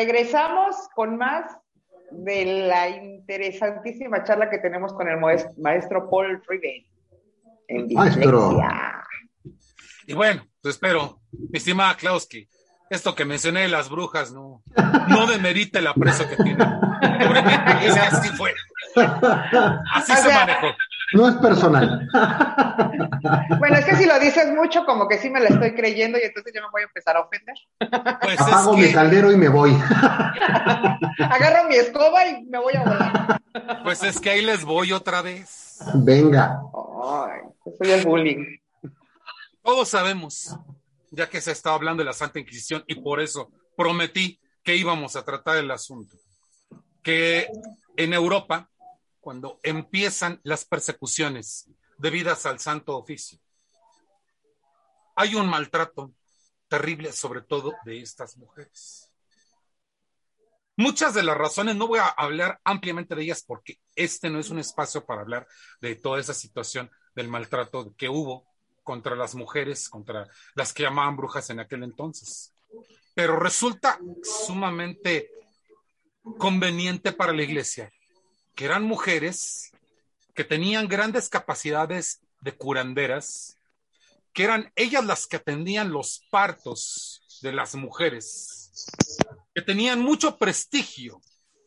[0.00, 1.44] Regresamos con más
[2.10, 5.18] de la interesantísima charla que tenemos con el
[5.58, 6.86] maestro Paul Riven.
[7.92, 8.58] Maestro.
[10.06, 12.48] Y bueno, pues espero, mi estimada Klauski,
[12.88, 14.62] esto que mencioné de las brujas no,
[15.08, 16.64] no demerita el aprecio que tiene.
[18.00, 18.54] así fue.
[19.92, 20.68] Así se manejó.
[21.12, 22.08] No es personal.
[23.58, 26.22] Bueno, es que si lo dices mucho, como que sí me la estoy creyendo y
[26.22, 27.54] entonces yo me voy a empezar a ofender.
[28.22, 29.72] Pues Apago mi caldero y me voy.
[31.18, 33.40] Agarro mi escoba y me voy a volar.
[33.82, 35.78] Pues es que ahí les voy otra vez.
[35.94, 36.60] Venga.
[37.04, 37.40] Ay,
[37.78, 38.58] soy el bullying.
[39.62, 40.56] Todos sabemos,
[41.10, 45.16] ya que se estado hablando de la Santa Inquisición y por eso prometí que íbamos
[45.16, 46.16] a tratar el asunto.
[47.02, 47.48] Que
[47.96, 48.68] en Europa
[49.20, 53.38] cuando empiezan las persecuciones debidas al santo oficio.
[55.14, 56.12] Hay un maltrato
[56.68, 59.12] terrible, sobre todo de estas mujeres.
[60.76, 64.48] Muchas de las razones, no voy a hablar ampliamente de ellas porque este no es
[64.48, 65.46] un espacio para hablar
[65.82, 68.46] de toda esa situación del maltrato que hubo
[68.82, 72.54] contra las mujeres, contra las que llamaban brujas en aquel entonces.
[73.14, 75.30] Pero resulta sumamente
[76.38, 77.92] conveniente para la iglesia
[78.60, 79.72] que eran mujeres
[80.34, 83.56] que tenían grandes capacidades de curanderas,
[84.34, 88.84] que eran ellas las que atendían los partos de las mujeres,
[89.54, 91.22] que tenían mucho prestigio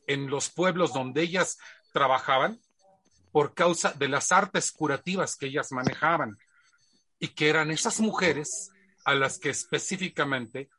[0.05, 1.57] en los pueblos donde ellas
[1.93, 2.59] trabajaban
[3.31, 6.37] por causa de las artes curativas que ellas manejaban
[7.17, 8.69] y que eran esas mujeres
[9.03, 10.69] a las que específicamente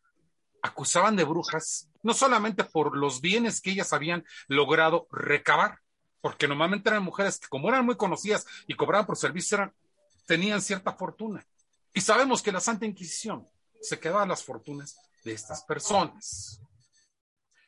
[0.62, 5.80] acusaban de brujas, no solamente por los bienes que ellas habían logrado recabar,
[6.24, 9.70] porque normalmente eran mujeres que como eran muy conocidas y cobraban por servicio,
[10.26, 11.46] tenían cierta fortuna.
[11.92, 13.46] Y sabemos que la Santa Inquisición
[13.82, 16.62] se quedaba las fortunas de estas personas.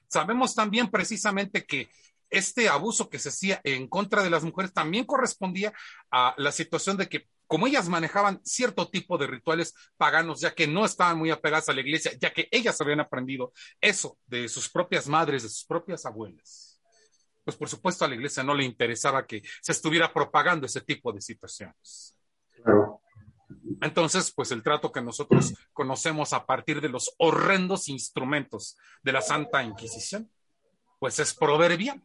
[0.08, 1.90] Sabemos también precisamente que
[2.30, 5.74] este abuso que se hacía en contra de las mujeres también correspondía
[6.10, 10.66] a la situación de que como ellas manejaban cierto tipo de rituales paganos, ya que
[10.66, 14.70] no estaban muy apegadas a la iglesia, ya que ellas habían aprendido eso de sus
[14.70, 16.75] propias madres, de sus propias abuelas,
[17.46, 21.12] pues por supuesto a la iglesia no le interesaba que se estuviera propagando ese tipo
[21.12, 22.18] de situaciones.
[23.80, 29.22] Entonces, pues el trato que nosotros conocemos a partir de los horrendos instrumentos de la
[29.22, 30.28] Santa Inquisición,
[30.98, 32.02] pues es proverbial.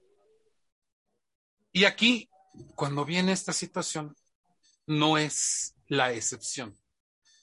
[1.71, 2.29] Y aquí,
[2.75, 4.15] cuando viene esta situación,
[4.85, 6.77] no es la excepción.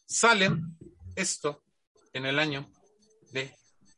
[0.06, 0.78] Salen
[1.16, 1.64] esto
[2.12, 2.70] en el año
[3.32, 3.52] de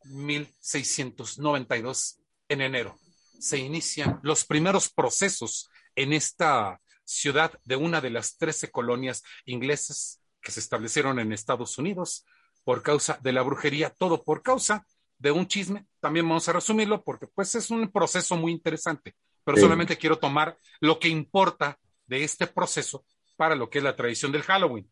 [0.05, 2.99] 1692, en enero.
[3.41, 10.21] Se inician los primeros procesos en esta ciudad de una de las trece colonias inglesas
[10.41, 12.25] que se establecieron en Estados Unidos
[12.65, 14.87] por causa de la brujería, todo por causa
[15.19, 15.87] de un chisme.
[16.01, 20.57] También vamos a resumirlo porque pues es un proceso muy interesante, pero solamente quiero tomar
[20.81, 23.05] lo que importa de este proceso
[23.37, 24.91] para lo que es la tradición del Halloween.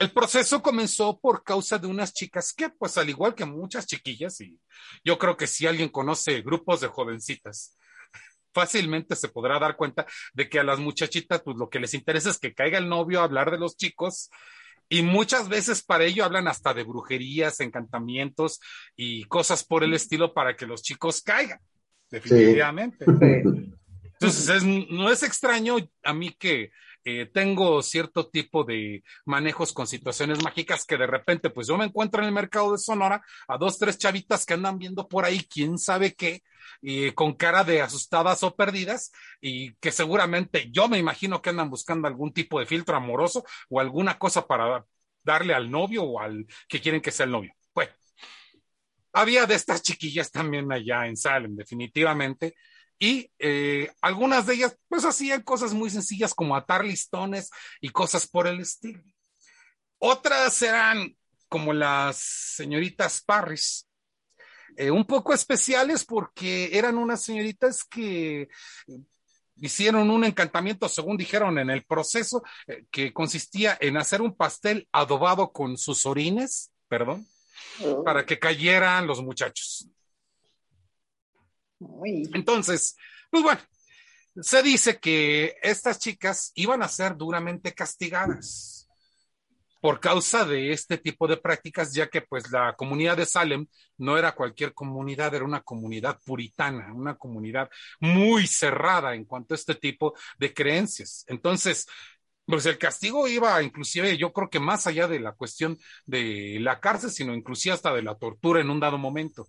[0.00, 4.40] El proceso comenzó por causa de unas chicas que, pues al igual que muchas chiquillas,
[4.40, 4.58] y
[5.04, 7.76] yo creo que si alguien conoce grupos de jovencitas,
[8.54, 12.30] fácilmente se podrá dar cuenta de que a las muchachitas, pues lo que les interesa
[12.30, 14.30] es que caiga el novio a hablar de los chicos,
[14.88, 18.58] y muchas veces para ello hablan hasta de brujerías, encantamientos
[18.96, 21.60] y cosas por el estilo para que los chicos caigan,
[22.10, 23.04] definitivamente.
[23.04, 26.72] Entonces, no es extraño a mí que
[27.04, 31.84] eh, tengo cierto tipo de manejos con situaciones mágicas que de repente, pues yo me
[31.86, 35.46] encuentro en el mercado de Sonora a dos, tres chavitas que andan viendo por ahí
[35.50, 36.42] quién sabe qué,
[36.82, 41.70] y con cara de asustadas o perdidas, y que seguramente yo me imagino que andan
[41.70, 44.84] buscando algún tipo de filtro amoroso o alguna cosa para
[45.22, 47.52] darle al novio o al que quieren que sea el novio.
[47.74, 47.92] Bueno,
[49.12, 52.54] había de estas chiquillas también allá en Salem, definitivamente,
[53.02, 58.28] y eh, algunas de ellas pues hacían cosas muy sencillas como atar listones y cosas
[58.28, 59.02] por el estilo.
[59.98, 61.16] Otras eran
[61.48, 63.88] como las señoritas Parris,
[64.76, 68.48] eh, un poco especiales porque eran unas señoritas que
[69.56, 74.86] hicieron un encantamiento, según dijeron en el proceso, eh, que consistía en hacer un pastel
[74.92, 77.26] adobado con sus orines, perdón,
[77.82, 78.04] oh.
[78.04, 79.88] para que cayeran los muchachos.
[82.34, 82.96] Entonces,
[83.30, 83.60] pues bueno,
[84.40, 88.88] se dice que estas chicas iban a ser duramente castigadas
[89.80, 93.66] por causa de este tipo de prácticas, ya que pues la comunidad de Salem
[93.96, 99.56] no era cualquier comunidad, era una comunidad puritana, una comunidad muy cerrada en cuanto a
[99.56, 101.24] este tipo de creencias.
[101.28, 101.86] Entonces,
[102.44, 106.80] pues el castigo iba inclusive, yo creo que más allá de la cuestión de la
[106.80, 109.48] cárcel, sino inclusive hasta de la tortura en un dado momento.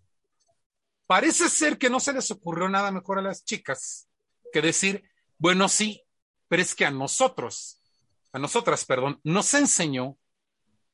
[1.12, 4.08] Parece ser que no se les ocurrió nada mejor a las chicas
[4.54, 5.04] que decir,
[5.38, 6.02] bueno, sí,
[6.48, 7.82] pero es que a nosotros,
[8.32, 10.18] a nosotras, perdón, nos enseñó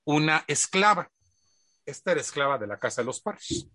[0.06, 1.12] una esclava.
[1.86, 3.68] Esta era esclava de la casa de los pares.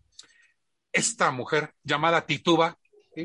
[0.90, 2.76] Esta mujer llamada Tituba,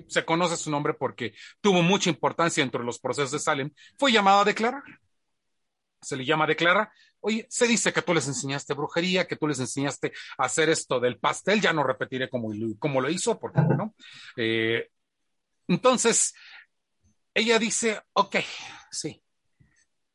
[0.07, 4.11] se conoce su nombre porque tuvo mucha importancia dentro de los procesos de Salem, fue
[4.11, 4.83] llamada a declarar.
[6.03, 6.91] Se le llama a declarar
[7.27, 10.97] Oye, se dice que tú les enseñaste brujería, que tú les enseñaste a hacer esto
[10.97, 13.93] del pastel, ya no repetiré cómo, lo hizo, porque no.
[14.37, 14.89] Eh,
[15.67, 16.33] entonces,
[17.33, 18.37] ella dice, ok,
[18.89, 19.21] sí,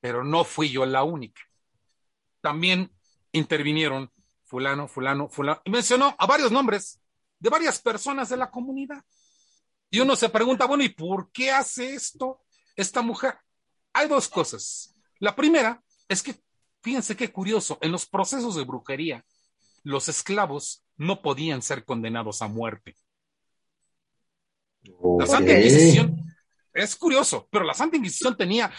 [0.01, 1.43] pero no fui yo la única.
[2.41, 2.91] También
[3.32, 4.11] intervinieron
[4.45, 6.99] fulano, fulano, fulano, y mencionó a varios nombres
[7.39, 9.05] de varias personas de la comunidad.
[9.91, 12.41] Y uno se pregunta, bueno, ¿y por qué hace esto
[12.74, 13.36] esta mujer?
[13.93, 14.97] Hay dos cosas.
[15.18, 16.41] La primera es que
[16.83, 19.24] Fíjense qué curioso, en los procesos de brujería,
[19.85, 22.97] los esclavos no podían ser condenados a muerte.
[25.18, 26.16] La Santa Inquisición,
[26.72, 28.72] es curioso, pero la Santa Inquisición tenía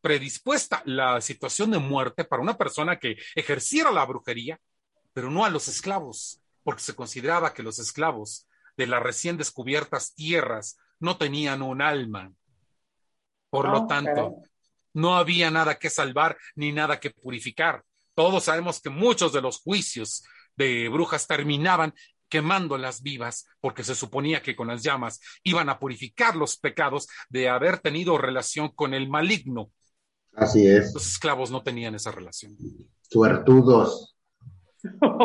[0.00, 4.60] predispuesta la situación de muerte para una persona que ejerciera la brujería,
[5.12, 8.46] pero no a los esclavos, porque se consideraba que los esclavos
[8.76, 12.32] de las recién descubiertas tierras no tenían un alma.
[13.50, 14.49] Por lo Oh, tanto, caray.
[14.92, 17.82] No había nada que salvar ni nada que purificar.
[18.14, 20.24] Todos sabemos que muchos de los juicios
[20.56, 21.94] de brujas terminaban
[22.28, 27.48] quemándolas vivas porque se suponía que con las llamas iban a purificar los pecados de
[27.48, 29.70] haber tenido relación con el maligno.
[30.34, 30.94] Así es.
[30.94, 32.56] Los esclavos no tenían esa relación.
[33.02, 34.14] Suertudos.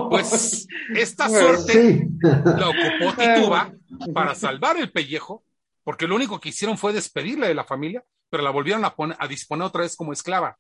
[0.10, 2.08] Pues esta Pues suerte Sí.
[2.22, 3.74] la ocupó Tituba
[4.14, 5.44] para salvar el pellejo,
[5.84, 9.18] porque lo único que hicieron fue despedirla de la familia, pero la volvieron a, poner,
[9.20, 10.58] a disponer otra vez como esclava.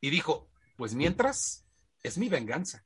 [0.00, 1.66] Y dijo, pues mientras,
[2.02, 2.84] es mi venganza.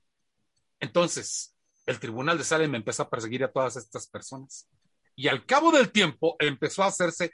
[0.81, 1.55] Entonces,
[1.87, 4.69] el tribunal de Salem empezó a perseguir a todas estas personas.
[5.15, 7.33] Y al cabo del tiempo empezó a hacerse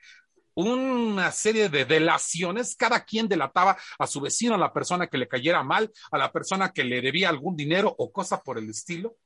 [0.55, 5.29] una serie de delaciones, cada quien delataba a su vecino, a la persona que le
[5.29, 9.17] cayera mal, a la persona que le debía algún dinero o cosa por el estilo.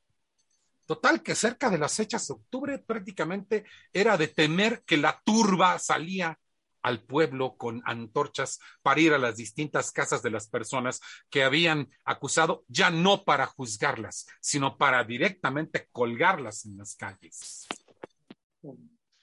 [0.87, 5.79] Total que cerca de las fechas de octubre prácticamente era de temer que la turba
[5.79, 6.39] salía
[6.83, 11.91] al pueblo con antorchas para ir a las distintas casas de las personas que habían
[12.05, 17.67] acusado, ya no para juzgarlas, sino para directamente colgarlas en las calles.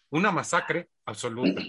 [0.10, 1.62] Una masacre absoluta.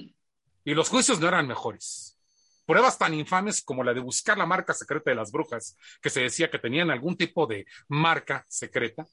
[0.64, 2.18] Y los juicios no eran mejores.
[2.66, 6.20] Pruebas tan infames como la de buscar la marca secreta de las brujas, que se
[6.20, 9.06] decía que tenían algún tipo de marca secreta,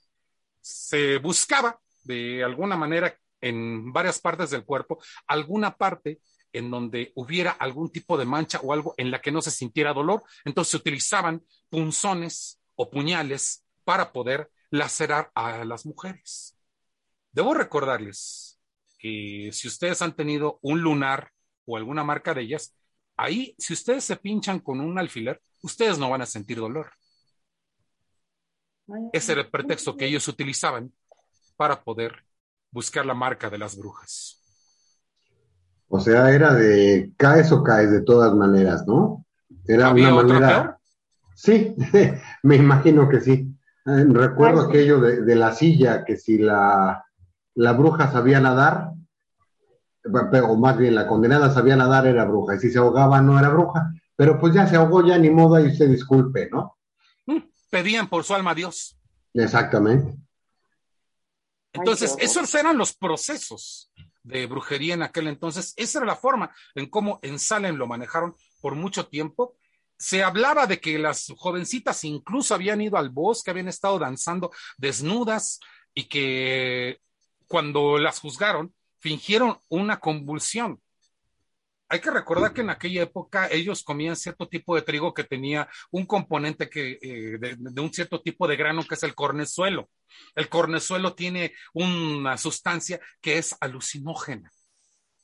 [0.62, 6.20] se buscaba de alguna manera en varias partes del cuerpo alguna parte
[6.58, 9.94] en donde hubiera algún tipo de mancha o algo en la que no se sintiera
[9.94, 10.24] dolor.
[10.46, 16.58] Entonces se utilizaban punzones o puñales para poder lacerar a las mujeres.
[17.32, 18.60] Debo recordarles
[19.00, 21.32] que si ustedes han tenido un lunar
[21.66, 22.76] o alguna marca de ellas,
[23.16, 26.92] ahí si ustedes se pinchan con un alfiler, ustedes no van a sentir dolor.
[29.12, 30.94] Ese era el pretexto que ellos utilizaban
[31.56, 32.26] para poder
[32.72, 34.37] buscar la marca de las brujas.
[35.90, 39.26] O sea, era de caes o caes de todas maneras, ¿no?
[39.66, 40.48] Era ¿Había una manera.
[40.48, 40.78] peor?
[41.36, 41.76] Sí,
[42.44, 43.54] me imagino que sí.
[43.86, 44.70] Eh, Recuerdo Ay, sí.
[44.70, 47.06] aquello de, de la silla, que si la,
[47.56, 48.92] la bruja sabía nadar,
[50.44, 53.50] o más bien la condenada sabía nadar, era bruja, y si se ahogaba no era
[53.50, 53.92] bruja.
[54.16, 56.78] Pero pues ya se ahogó, ya ni modo, y usted disculpe, ¿no?
[57.70, 58.98] Pedían por su alma a Dios.
[59.34, 60.16] Exactamente.
[61.74, 63.92] Entonces, Ay, esos eran los procesos
[64.28, 65.74] de brujería en aquel entonces.
[65.78, 69.56] Esa era la forma en cómo en Salem lo manejaron por mucho tiempo.
[69.98, 75.60] Se hablaba de que las jovencitas incluso habían ido al bosque, habían estado danzando desnudas
[75.94, 77.00] y que
[77.48, 80.82] cuando las juzgaron fingieron una convulsión.
[81.90, 85.70] Hay que recordar que en aquella época ellos comían cierto tipo de trigo que tenía
[85.92, 89.90] un componente que, eh, de, de un cierto tipo de grano que es el cornezuelo.
[90.36, 94.52] El cornezuelo tiene una sustancia que es alucinógena.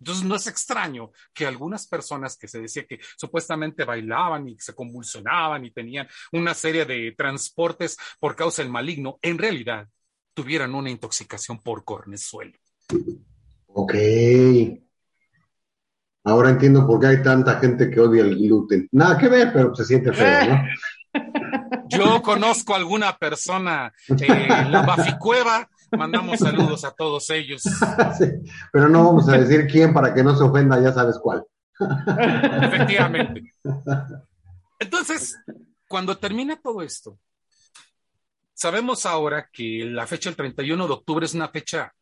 [0.04, 4.76] Entonces no es extraño que algunas personas que se decía que supuestamente bailaban y se
[4.76, 9.88] convulsionaban y tenían una serie de transportes por causa del maligno, en realidad
[10.34, 12.58] tuvieran una intoxicación por cornezuelo.
[13.68, 13.94] Ok.
[16.26, 18.88] Ahora entiendo por qué hay tanta gente que odia el gluten.
[18.94, 20.64] Nada que ver, pero se siente feo, ¿no?
[21.90, 27.64] Yo conozco a alguna persona eh, en la Baficueva, mandamos saludos a todos ellos.
[28.18, 28.26] Sí,
[28.72, 31.44] pero no vamos a decir quién para que no se ofenda, ya sabes cuál.
[32.62, 33.54] Efectivamente.
[34.80, 35.38] Entonces,
[35.88, 37.20] cuando termina todo esto,
[38.54, 41.94] sabemos ahora que la fecha del 31 de octubre es una fecha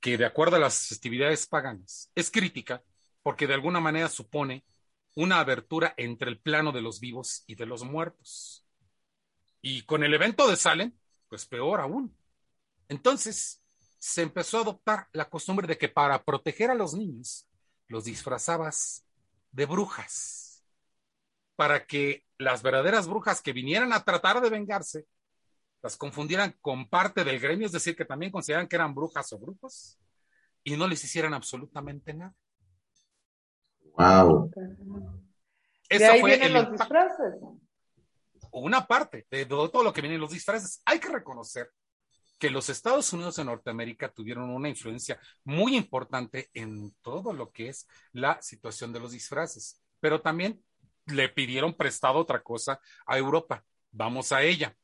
[0.00, 2.82] que, de acuerdo a las festividades paganas, es crítica
[3.24, 4.64] porque de alguna manera supone
[5.16, 8.66] una abertura entre el plano de los vivos y de los muertos.
[9.62, 10.92] Y con el evento de Salem,
[11.28, 12.14] pues peor aún.
[12.86, 13.62] Entonces,
[13.98, 17.48] se empezó a adoptar la costumbre de que para proteger a los niños,
[17.88, 19.06] los disfrazabas
[19.52, 20.62] de brujas,
[21.56, 25.06] para que las verdaderas brujas que vinieran a tratar de vengarse,
[25.82, 29.38] las confundieran con parte del gremio, es decir, que también consideraran que eran brujas o
[29.38, 29.98] brujos,
[30.62, 32.34] y no les hicieran absolutamente nada.
[33.96, 34.50] Wow.
[34.54, 37.34] De Ese ahí fue vienen el los disfraces.
[38.52, 40.82] una parte de todo, lo que viene en los disfraces.
[40.84, 41.70] Hay que reconocer
[42.38, 47.68] que los Estados Unidos de Norteamérica tuvieron una influencia muy importante en todo lo que
[47.68, 50.62] es la situación de los disfraces, pero también
[51.06, 53.64] le pidieron prestado otra cosa a Europa.
[53.92, 54.76] Vamos a ella.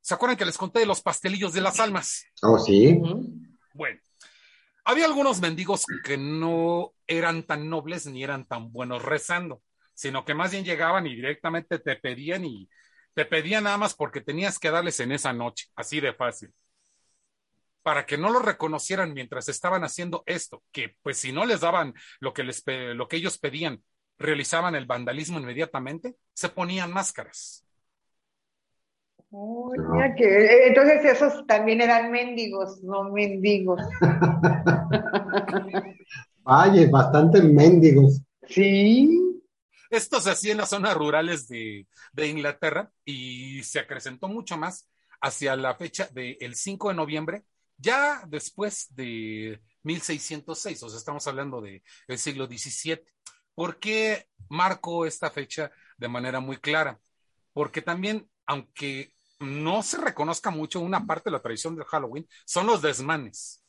[0.00, 2.24] ¿Se acuerdan que les conté de los pastelillos de las almas?
[2.42, 3.00] Oh, sí.
[3.72, 4.00] Bueno,
[4.84, 9.62] había algunos mendigos que no eran tan nobles ni eran tan buenos rezando,
[9.94, 12.68] sino que más bien llegaban y directamente te pedían y
[13.14, 16.52] te pedían nada más porque tenías que darles en esa noche, así de fácil.
[17.82, 21.94] para que no lo reconocieran mientras estaban haciendo esto, que pues si no les daban
[22.20, 22.62] lo que, les,
[22.94, 23.84] lo que ellos pedían,
[24.18, 27.63] realizaban el vandalismo inmediatamente, se ponían máscaras.
[30.16, 33.80] Que, entonces esos también eran mendigos, no mendigos.
[36.42, 38.20] Vaya, bastante mendigos.
[38.48, 39.20] Sí.
[39.90, 44.88] Esto se hacía en las zonas rurales de, de Inglaterra y se acrecentó mucho más
[45.20, 47.44] hacia la fecha del 5 de noviembre
[47.76, 53.02] ya después de 1606, o sea, estamos hablando del siglo XVII.
[53.54, 57.00] ¿Por qué marco esta fecha de manera muy clara?
[57.52, 62.66] Porque también, aunque no se reconozca mucho una parte de la tradición del Halloween, son
[62.66, 63.64] los desmanes.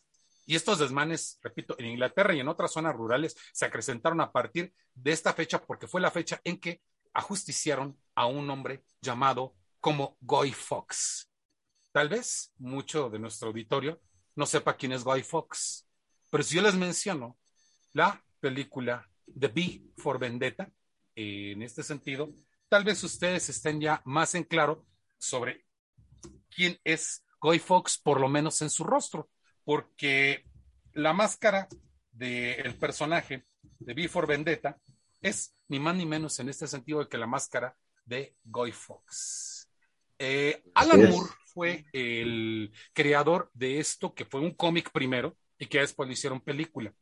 [0.46, 4.74] Y estos desmanes, repito, en Inglaterra y en otras zonas rurales se acrecentaron a partir
[4.94, 6.82] de esta fecha porque fue la fecha en que
[7.14, 11.32] ajusticiaron a un hombre llamado como Guy Fawkes.
[11.92, 14.02] Tal vez mucho de nuestro auditorio
[14.36, 15.88] no sepa quién es Guy Fawkes,
[16.30, 17.40] pero si yo les menciono
[17.94, 19.10] la película
[19.40, 20.70] The Bee for Vendetta,
[21.16, 22.34] en este sentido,
[22.68, 24.86] tal vez ustedes estén ya más en claro
[25.26, 25.66] sobre
[26.50, 29.30] quién es Guy Fawkes, por lo menos en su rostro,
[29.64, 30.46] porque
[30.94, 31.68] la máscara
[32.12, 33.46] del personaje
[33.80, 34.80] de Bee for Vendetta
[35.22, 39.70] es ni más ni menos en este sentido que la máscara de Guy Fawkes.
[40.18, 45.80] Eh, Alan Moore fue el creador de esto, que fue un cómic primero y que
[45.80, 46.94] después le hicieron película.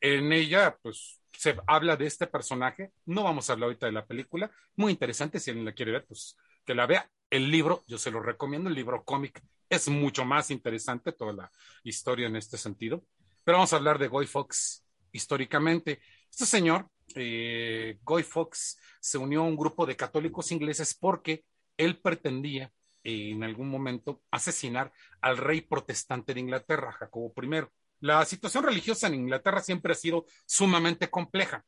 [0.00, 2.92] En ella, pues, se habla de este personaje.
[3.04, 4.50] No vamos a hablar ahorita de la película.
[4.76, 7.10] Muy interesante, si alguien la quiere ver, pues que la vea.
[7.30, 11.50] El libro, yo se lo recomiendo, el libro cómic es mucho más interesante, toda la
[11.82, 13.04] historia en este sentido.
[13.44, 16.00] Pero vamos a hablar de Guy Fox históricamente.
[16.30, 21.44] Este señor, eh, Guy Fox, se unió a un grupo de católicos ingleses porque
[21.76, 22.72] él pretendía
[23.02, 27.66] en algún momento asesinar al rey protestante de Inglaterra, Jacobo I.
[28.00, 31.64] La situación religiosa en Inglaterra siempre ha sido sumamente compleja.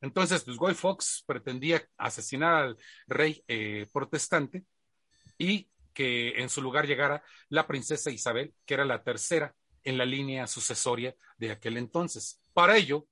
[0.00, 2.76] Entonces, pues Guy Fawkes pretendía asesinar al
[3.06, 4.64] rey eh, protestante
[5.36, 10.04] y que en su lugar llegara la princesa Isabel, que era la tercera en la
[10.04, 12.40] línea sucesoria de aquel entonces.
[12.52, 13.06] Para ello,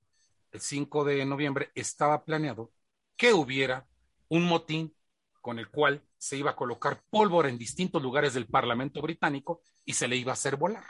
[0.51, 2.71] el 5 de noviembre estaba planeado
[3.17, 3.87] que hubiera
[4.29, 4.95] un motín
[5.41, 9.93] con el cual se iba a colocar pólvora en distintos lugares del Parlamento británico y
[9.93, 10.85] se le iba a hacer volar.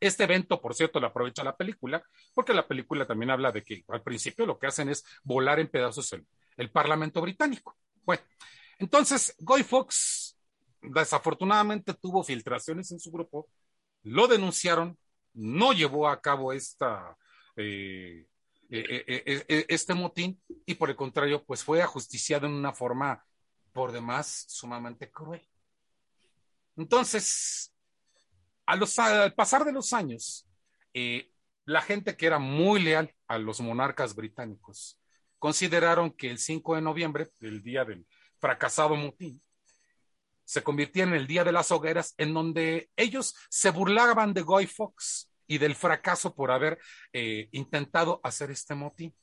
[0.00, 2.02] Este evento, por cierto, lo aprovecha la película,
[2.34, 5.68] porque la película también habla de que al principio lo que hacen es volar en
[5.68, 7.76] pedazos el, Parlamento británico.
[8.04, 8.22] Bueno,
[8.78, 10.38] entonces Guy Fox
[10.82, 13.48] desafortunadamente tuvo filtraciones en su grupo,
[14.02, 14.98] lo denunciaron,
[15.32, 17.16] no llevó a cabo esta,
[17.56, 18.26] eh,
[18.70, 23.24] eh, eh, este motín y por el contrario, pues fue ajusticiado en una forma
[23.72, 25.46] por demás sumamente cruel.
[26.76, 27.72] Entonces,
[28.70, 30.46] al pasar de los años,
[30.94, 31.30] eh,
[31.64, 34.98] la gente que era muy leal a los monarcas británicos
[35.38, 38.06] consideraron que el 5 de noviembre, el día del
[38.38, 39.42] fracasado motín,
[40.44, 44.66] se convirtió en el día de las hogueras, en donde ellos se burlaban de Guy
[44.66, 46.78] Fawkes y del fracaso por haber
[47.12, 49.14] eh, intentado hacer este motín.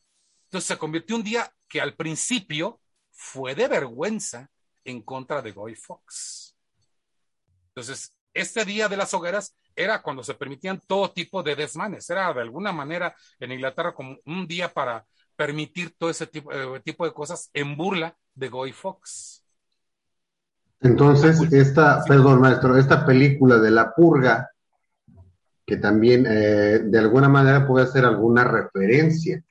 [0.45, 2.81] Entonces se convirtió un día que al principio
[3.11, 4.49] fue de vergüenza
[4.85, 6.55] en contra de Guy Fox.
[7.69, 12.09] Entonces, este día de las hogueras era cuando se permitían todo tipo de desmanes.
[12.09, 16.81] Era de alguna manera en Inglaterra como un día para permitir todo ese tipo, eh,
[16.83, 19.43] tipo de cosas en burla de Guy Fox.
[20.81, 24.51] Entonces, esta, perdón, maestro, esta película de la purga,
[25.65, 29.43] que también eh, de alguna manera puede hacer alguna referencia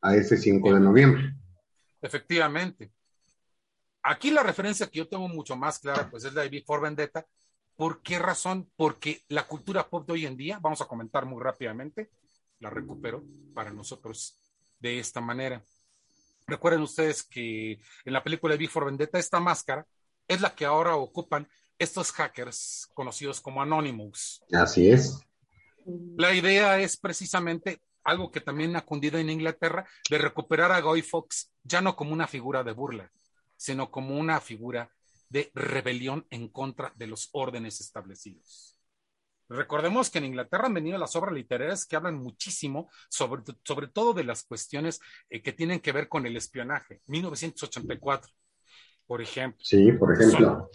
[0.00, 1.34] a ese 5 de noviembre.
[2.00, 2.92] Efectivamente.
[4.02, 7.26] Aquí la referencia que yo tengo mucho más clara, pues es la de Before Vendetta.
[7.76, 8.70] ¿Por qué razón?
[8.76, 12.10] Porque la cultura pop de hoy en día, vamos a comentar muy rápidamente,
[12.60, 14.40] la recupero para nosotros
[14.78, 15.62] de esta manera.
[16.46, 19.86] Recuerden ustedes que en la película de Before Vendetta, esta máscara
[20.28, 21.48] es la que ahora ocupan
[21.78, 24.42] estos hackers conocidos como Anonymous.
[24.52, 25.20] Así es.
[26.16, 31.02] La idea es precisamente algo que también ha cundido en Inglaterra, de recuperar a Guy
[31.02, 33.10] Fox ya no como una figura de burla,
[33.56, 34.93] sino como una figura
[35.28, 38.78] de rebelión en contra de los órdenes establecidos.
[39.48, 44.14] Recordemos que en Inglaterra han venido las obras literarias que hablan muchísimo sobre, sobre todo
[44.14, 47.00] de las cuestiones eh, que tienen que ver con el espionaje.
[47.06, 48.32] 1984,
[49.06, 49.60] por ejemplo.
[49.62, 50.70] Sí, por ejemplo.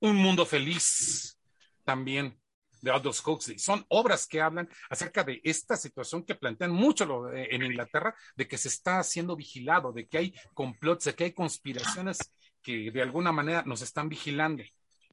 [0.00, 1.38] Un mundo feliz
[1.84, 2.36] también
[2.82, 3.58] de Aldous Huxley.
[3.58, 8.48] Son obras que hablan acerca de esta situación que plantean mucho eh, en Inglaterra, de
[8.48, 12.18] que se está siendo vigilado, de que hay complots, de que hay conspiraciones
[12.62, 14.62] que de alguna manera nos están vigilando.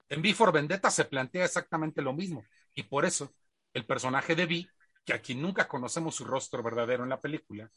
[0.08, 2.46] En Before Vendetta se plantea exactamente lo mismo.
[2.74, 3.34] Y por eso,
[3.74, 4.70] el personaje de Vi,
[5.06, 7.70] que aquí nunca conocemos su rostro verdadero en la película,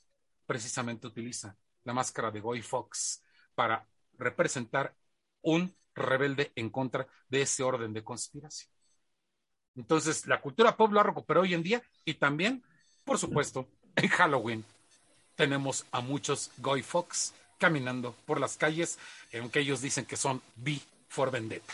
[0.46, 3.22] precisamente utiliza la máscara de Guy Fox
[3.54, 3.86] para
[4.18, 4.94] representar
[5.42, 8.72] un rebelde en contra de ese orden de conspiración.
[9.74, 12.62] Entonces, la cultura pop lo ha recuperado hoy en día y también,
[13.04, 14.64] por supuesto, en Halloween
[15.34, 18.98] tenemos a muchos Guy Fox caminando por las calles,
[19.40, 21.72] aunque ellos dicen que son B for Vendetta.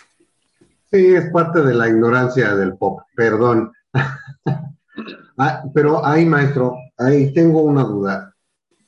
[0.90, 3.72] Sí, es parte de la ignorancia del pop, perdón.
[5.40, 8.34] Ah, pero ahí, maestro, ahí tengo una duda.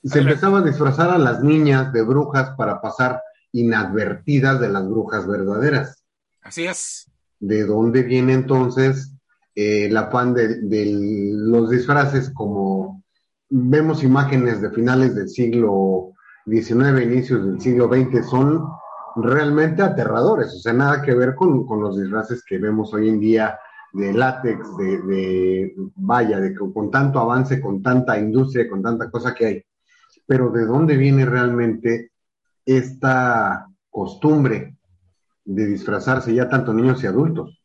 [0.02, 3.22] Se empezaba a disfrazar a las niñas de brujas para pasar
[3.52, 6.02] inadvertidas de las brujas verdaderas.
[6.42, 7.08] Así es.
[7.38, 9.12] ¿De dónde viene entonces
[9.54, 10.90] eh, el afán de, de,
[11.32, 13.04] los disfraces como
[13.48, 16.14] vemos imágenes de finales del siglo
[16.50, 18.68] XIX, inicios del siglo XX, son
[19.16, 23.20] realmente aterradores, o sea, nada que ver con, con los disfraces que vemos hoy en
[23.20, 23.58] día
[23.92, 29.34] de látex, de, de vaya, de con tanto avance, con tanta industria, con tanta cosa
[29.34, 29.64] que hay.
[30.26, 32.12] Pero ¿de dónde viene realmente
[32.64, 34.76] esta costumbre
[35.44, 37.60] de disfrazarse ya tanto niños y adultos?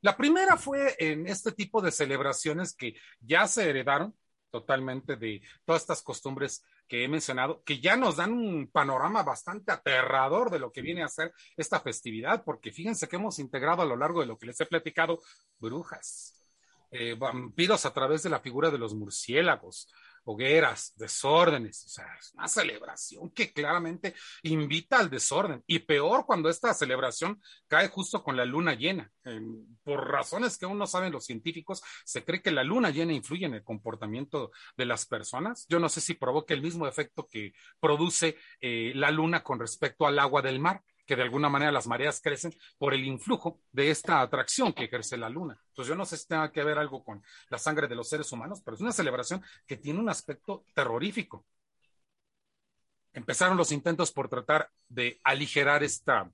[0.00, 4.14] La primera fue en este tipo de celebraciones que ya se heredaron
[4.50, 9.70] totalmente de todas estas costumbres que he mencionado, que ya nos dan un panorama bastante
[9.70, 13.86] aterrador de lo que viene a ser esta festividad, porque fíjense que hemos integrado a
[13.86, 15.20] lo largo de lo que les he platicado
[15.58, 16.42] brujas,
[16.90, 19.88] eh, vampiros a través de la figura de los murciélagos,
[20.30, 26.50] hogueras, desórdenes, o sea, es una celebración que claramente invita al desorden y peor cuando
[26.50, 29.10] esta celebración cae justo con la luna llena.
[29.24, 29.40] Eh,
[29.82, 33.46] por razones que aún no saben los científicos, se cree que la luna llena influye
[33.46, 35.64] en el comportamiento de las personas.
[35.66, 40.06] Yo no sé si provoca el mismo efecto que produce eh, la luna con respecto
[40.06, 43.90] al agua del mar que de alguna manera las mareas crecen por el influjo de
[43.90, 45.58] esta atracción que ejerce la luna.
[45.68, 48.30] Entonces yo no sé si tenga que ver algo con la sangre de los seres
[48.30, 51.46] humanos, pero es una celebración que tiene un aspecto terrorífico.
[53.14, 56.30] Empezaron los intentos por tratar de aligerar esta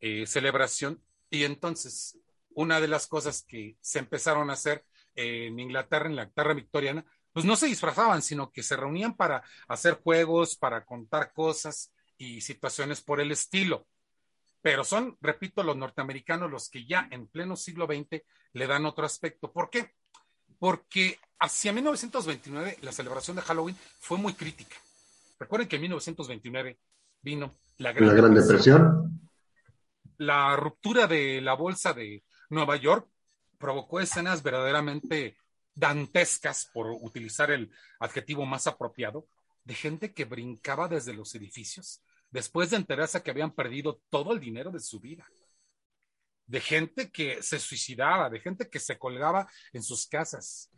[0.00, 2.18] eh, celebración y entonces
[2.54, 7.04] una de las cosas que se empezaron a hacer en Inglaterra, en la Inglaterra victoriana,
[7.34, 12.40] pues no se disfrazaban, sino que se reunían para hacer juegos, para contar cosas y
[12.40, 13.86] situaciones por el estilo
[14.64, 18.22] pero son, repito, los norteamericanos los que ya en pleno siglo XX
[18.54, 19.52] le dan otro aspecto.
[19.52, 19.92] ¿Por qué?
[20.58, 24.74] Porque hacia 1929 la celebración de Halloween fue muy crítica.
[25.38, 26.78] Recuerden que en 1929
[27.20, 28.82] vino la Gran, la Gran Depresión.
[28.82, 29.30] Depresión.
[30.16, 33.06] La ruptura de la bolsa de Nueva York
[33.58, 35.36] provocó escenas verdaderamente
[35.74, 39.26] dantescas, por utilizar el adjetivo más apropiado,
[39.62, 42.00] de gente que brincaba desde los edificios
[42.34, 45.24] después de enterarse que habían perdido todo el dinero de su vida.
[46.46, 50.68] De gente que se suicidaba, de gente que se colgaba en sus casas.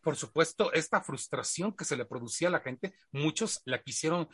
[0.00, 4.26] Por supuesto, esta frustración que se le producía a la gente, muchos la quisieron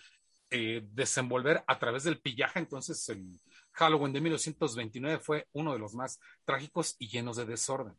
[0.50, 2.60] eh, desenvolver a través del pillaje.
[2.60, 3.40] Entonces, el
[3.72, 7.98] Halloween de 1929 fue uno de los más trágicos y llenos de desorden.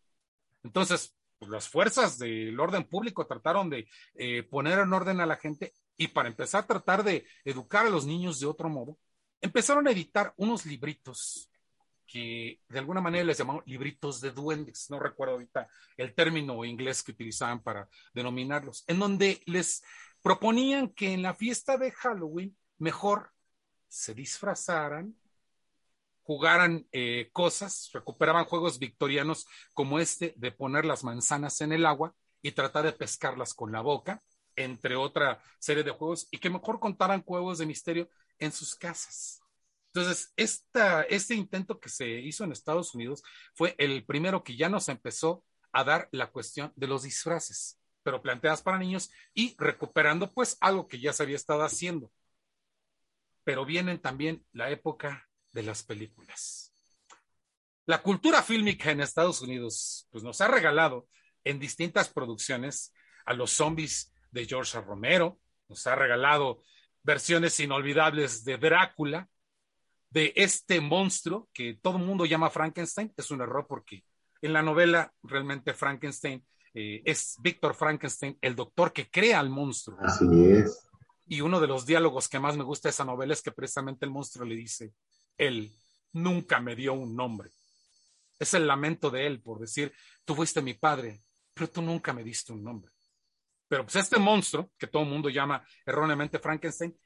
[0.64, 5.36] Entonces, pues, las fuerzas del orden público trataron de eh, poner en orden a la
[5.36, 8.98] gente y para empezar a tratar de educar a los niños de otro modo,
[9.42, 11.50] empezaron a editar unos libritos
[12.08, 15.68] que de alguna manera les llamaban libritos de duendes, no recuerdo ahorita
[15.98, 19.84] el término inglés que utilizaban para denominarlos, en donde les
[20.22, 23.32] proponían que en la fiesta de Halloween mejor
[23.88, 25.16] se disfrazaran,
[26.24, 32.16] jugaran eh, cosas, recuperaban juegos victorianos como este de poner las manzanas en el agua
[32.42, 34.22] y tratar de pescarlas con la boca,
[34.56, 39.42] entre otra serie de juegos, y que mejor contaran juegos de misterio en sus casas.
[39.94, 44.90] Entonces, este intento que se hizo en Estados Unidos fue el primero que ya nos
[44.90, 50.58] empezó a dar la cuestión de los disfraces, pero planteadas para niños y recuperando pues
[50.60, 52.12] algo que ya se había estado haciendo.
[53.46, 56.74] Pero vienen también la época de las películas.
[57.86, 61.08] La cultura fílmica en Estados Unidos pues nos ha regalado
[61.44, 62.94] en distintas producciones
[63.26, 66.62] a los zombies de George Romero, nos ha regalado
[67.04, 69.30] versiones inolvidables de Drácula,
[70.10, 74.04] de este monstruo que todo el mundo llama Frankenstein, es un error porque
[74.42, 79.98] en la novela realmente Frankenstein eh, es Víctor Frankenstein, el doctor que crea al monstruo.
[80.02, 80.90] Así es.
[81.28, 84.06] Y uno de los diálogos que más me gusta de esa novela es que precisamente
[84.06, 84.94] el monstruo le dice,
[85.38, 85.72] él
[86.12, 87.50] nunca me dio un nombre.
[88.38, 89.94] Es el lamento de él por decir,
[90.26, 91.24] tú fuiste mi padre,
[91.54, 92.95] pero tú nunca me diste un nombre.
[93.68, 96.98] Pero pues este monstruo, que todo el mundo llama erróneamente Frankenstein,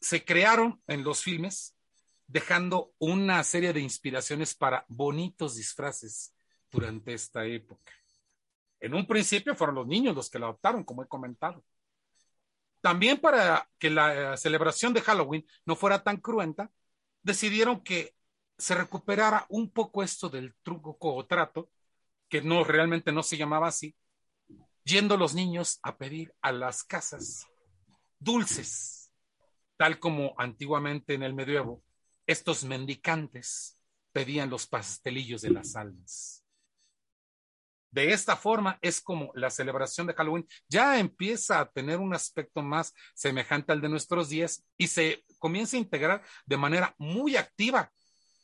[0.00, 1.76] se crearon en los filmes
[2.26, 6.34] dejando una serie de inspiraciones para bonitos disfraces
[6.70, 7.92] durante esta época.
[8.80, 11.64] En un principio fueron los niños los que la adoptaron, como he comentado.
[12.80, 16.70] También para que la celebración de Halloween no fuera tan cruenta,
[17.22, 18.14] decidieron que
[18.56, 21.70] se recuperara un poco esto del truco o trato,
[22.28, 23.96] que no realmente no se llamaba así,
[24.88, 27.46] yendo los niños a pedir a las casas
[28.18, 29.12] dulces,
[29.76, 31.84] tal como antiguamente en el medievo
[32.26, 33.78] estos mendicantes
[34.12, 36.44] pedían los pastelillos de las almas.
[37.90, 42.62] De esta forma es como la celebración de Halloween ya empieza a tener un aspecto
[42.62, 47.90] más semejante al de nuestros días y se comienza a integrar de manera muy activa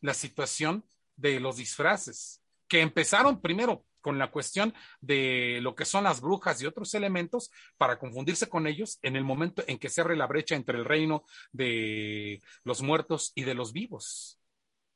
[0.01, 0.85] la situación
[1.17, 6.61] de los disfraces, que empezaron primero con la cuestión de lo que son las brujas
[6.61, 10.27] y otros elementos para confundirse con ellos en el momento en que se abre la
[10.27, 14.39] brecha entre el reino de los muertos y de los vivos,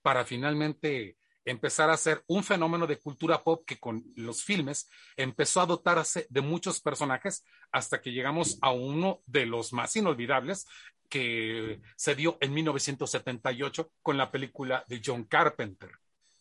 [0.03, 5.63] para finalmente empezar a ser un fenómeno de cultura pop que con los filmes empezó
[5.63, 10.67] a dotarse de muchos personajes hasta que llegamos a uno de los más inolvidables
[11.09, 15.93] que se dio en 1978 con la película de John Carpenter,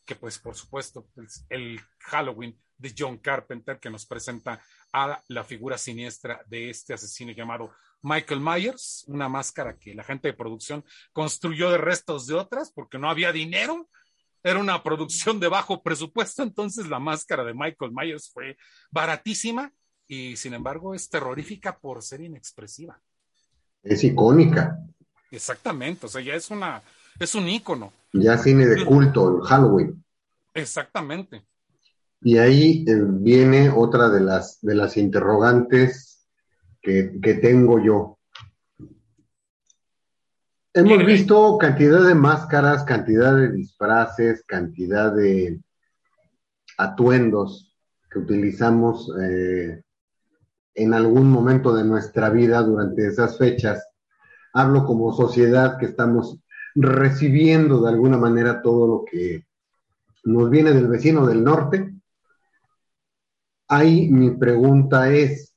[0.08, 4.62] que pues por supuesto es el Halloween de John Carpenter que nos presenta
[4.94, 10.30] a la figura siniestra de este asesino llamado Michael Myers, una máscara que la gente
[10.30, 13.90] de producción construyó de restos de otras porque no había dinero
[14.44, 18.58] era una producción de bajo presupuesto, entonces la máscara de Michael Myers fue
[18.90, 19.74] baratísima
[20.08, 23.02] y sin embargo es terrorífica por ser inexpresiva.
[23.84, 24.80] Es icónica.
[25.32, 26.82] Exactamente, o sea, ya es una,
[27.20, 27.94] es un ícono.
[28.14, 30.04] Ya cine de culto, el Halloween.
[30.54, 31.46] Exactamente.
[32.22, 36.28] Y ahí eh, viene otra de las, de las interrogantes
[36.82, 38.18] que, que tengo yo.
[40.74, 45.60] Hemos visto cantidad de máscaras, cantidad de disfraces, cantidad de
[46.78, 47.76] atuendos
[48.10, 49.82] que utilizamos eh,
[50.76, 53.88] en algún momento de nuestra vida durante esas fechas.
[54.54, 56.38] Hablo como sociedad que estamos
[56.80, 59.46] recibiendo de alguna manera todo lo que
[60.24, 61.94] nos viene del vecino del norte.
[63.68, 65.54] Ahí mi pregunta es,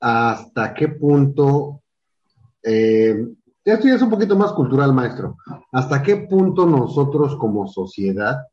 [0.00, 1.82] ¿hasta qué punto
[2.62, 3.16] eh,
[3.66, 5.38] esto ya es un poquito más cultural, maestro.
[5.72, 8.46] ¿Hasta qué punto nosotros como sociedad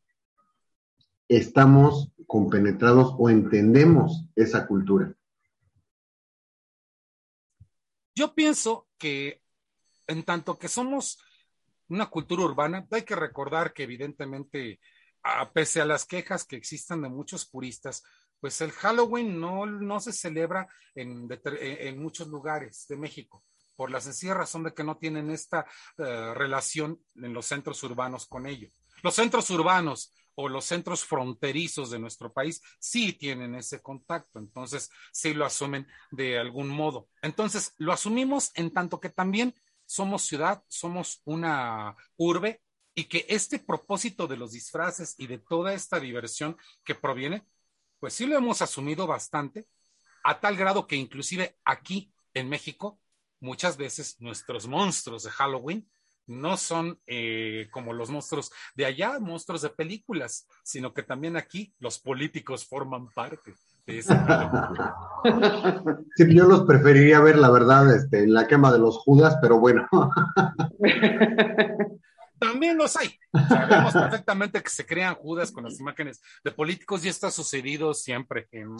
[1.27, 5.13] estamos compenetrados o entendemos esa cultura?
[8.15, 9.43] Yo pienso que
[10.07, 11.19] en tanto que somos
[11.93, 14.79] una cultura urbana, hay que recordar que evidentemente,
[15.23, 18.03] a, pese a las quejas que existan de muchos puristas,
[18.39, 21.29] pues el Halloween no, no se celebra en,
[21.97, 23.43] muchos lugares de México
[23.75, 25.65] por la sencilla razón de que no tienen esta
[25.97, 28.69] eh, relación en los centros urbanos con ello.
[29.01, 34.89] Los centros urbanos o los centros fronterizos de nuestro país sí tienen ese contacto, entonces
[35.11, 37.07] sí lo asumen de algún modo.
[37.21, 39.55] Entonces lo asumimos en tanto que también
[39.93, 42.63] somos ciudad, somos una urbe
[42.95, 47.45] y que este propósito de los disfraces y de toda esta diversión que proviene,
[47.99, 49.67] pues sí lo hemos asumido bastante,
[50.23, 52.99] a tal grado que inclusive aquí en México
[53.39, 55.87] muchas veces nuestros monstruos de Halloween
[56.25, 61.75] no son eh, como los monstruos de allá, monstruos de películas, sino que también aquí
[61.77, 63.53] los políticos forman parte
[66.15, 69.57] Sí, yo los preferiría ver, la verdad, este, en la quema de los Judas, pero
[69.59, 69.87] bueno.
[72.43, 73.17] también los hay.
[73.47, 77.93] Sabemos perfectamente que se crean Judas con las imágenes de políticos y esto ha sucedido
[77.93, 78.75] siempre en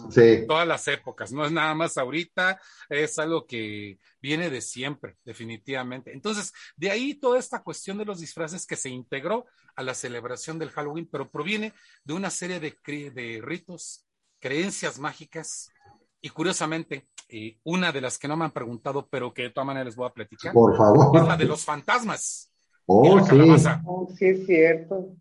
[0.46, 1.32] todas las épocas.
[1.32, 6.12] No es nada más ahorita, es algo que viene de siempre, definitivamente.
[6.12, 9.46] Entonces, de ahí toda esta cuestión de los disfraces que se integró
[9.76, 11.72] a la celebración del Halloween, pero proviene
[12.04, 14.03] de una serie de, de ritos,
[14.44, 15.72] creencias mágicas.
[16.20, 19.66] Y curiosamente, eh, una de las que no me han preguntado, pero que de todas
[19.66, 21.16] maneras les voy a platicar, Por favor.
[21.16, 22.52] es la de los fantasmas.
[22.84, 23.38] Oh, sí.
[23.86, 25.16] Oh, sí, es cierto.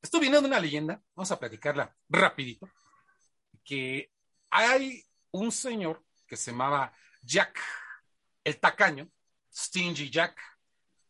[0.00, 2.68] Esto viene de una leyenda, vamos a platicarla rapidito,
[3.64, 4.12] que
[4.50, 5.02] hay
[5.32, 6.92] un señor que se llamaba
[7.22, 7.58] Jack,
[8.44, 9.10] el tacaño,
[9.52, 10.38] Stingy Jack,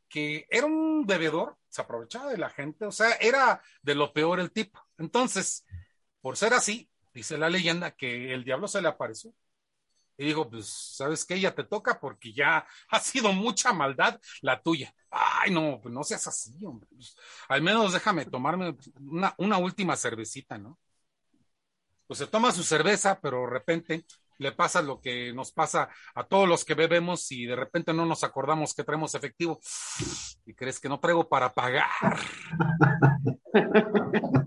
[0.09, 4.41] que era un bebedor, se aprovechaba de la gente, o sea, era de lo peor
[4.41, 4.81] el tipo.
[4.97, 5.67] Entonces,
[6.23, 9.33] por ser así, dice la leyenda que el diablo se le apareció
[10.17, 11.41] y digo, pues, ¿sabes qué?
[11.41, 14.95] Ya te toca porque ya ha sido mucha maldad la tuya.
[15.11, 16.89] Ay, no, pues no seas así, hombre.
[16.95, 17.17] Pues,
[17.49, 20.79] al menos déjame tomarme una, una última cervecita, ¿no?
[22.07, 24.05] Pues se toma su cerveza, pero de repente
[24.39, 28.05] le pasa lo que nos pasa a todos los que bebemos y de repente no
[28.05, 29.61] nos acordamos que traemos efectivo
[30.45, 31.89] y crees que no traigo para pagar.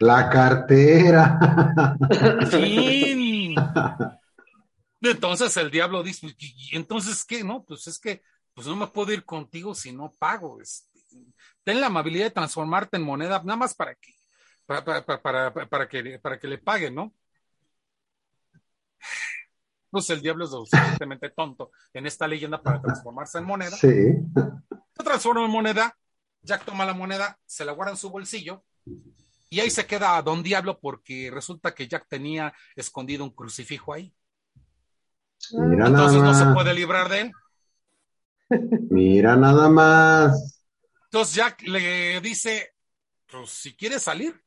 [0.00, 1.38] La cartera.
[2.50, 3.54] Sí.
[5.00, 7.44] Entonces el diablo dice, ¿y entonces qué?
[7.44, 8.22] No, pues es que
[8.52, 10.60] pues no me puedo ir contigo si no pago.
[10.60, 10.98] Este,
[11.62, 14.12] ten la amabilidad de transformarte en moneda, nada más para que,
[14.66, 17.14] para, para, para, para que, para que le paguen, ¿no?
[19.90, 23.76] Pues el diablo es lo suficientemente tonto en esta leyenda para transformarse en moneda.
[23.76, 24.12] Sí.
[24.96, 25.96] Se transforma en moneda,
[26.42, 28.64] Jack toma la moneda, se la guarda en su bolsillo
[29.50, 33.92] y ahí se queda a Don Diablo porque resulta que Jack tenía escondido un crucifijo
[33.92, 34.14] ahí.
[35.52, 37.32] Mira Entonces no se puede librar de él.
[38.90, 40.64] Mira nada más.
[41.04, 42.74] Entonces Jack le dice,
[43.30, 44.42] pues si quieres salir,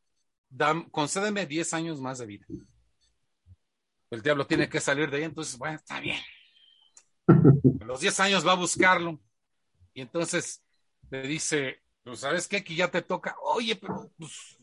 [0.49, 2.45] dam- concédeme 10 años más de vida.
[4.11, 6.19] El diablo tiene que salir de ahí, entonces, bueno, está bien.
[7.79, 9.19] A los 10 años va a buscarlo.
[9.93, 10.61] Y entonces
[11.09, 13.35] le dice, pues sabes qué, que ya te toca.
[13.41, 14.57] Oye, pero pues,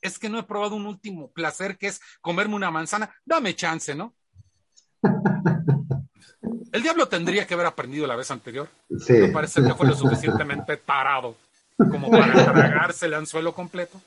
[0.00, 3.14] es que no he probado un último placer que es comerme una manzana.
[3.24, 4.14] Dame chance, ¿no?
[6.72, 8.68] El diablo tendría que haber aprendido la vez anterior.
[8.98, 9.14] Sí.
[9.14, 11.36] Me parece que fue lo suficientemente tarado
[11.76, 14.00] como para tragarse el anzuelo completo.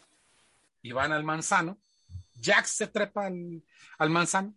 [0.84, 1.78] Y van al manzano.
[2.36, 3.64] Jack se trepa al,
[3.98, 4.54] al manzano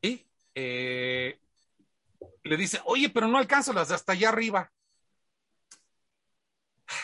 [0.00, 0.24] y
[0.54, 1.38] eh,
[2.44, 4.70] le dice, oye, pero no alcanzo las de hasta allá arriba.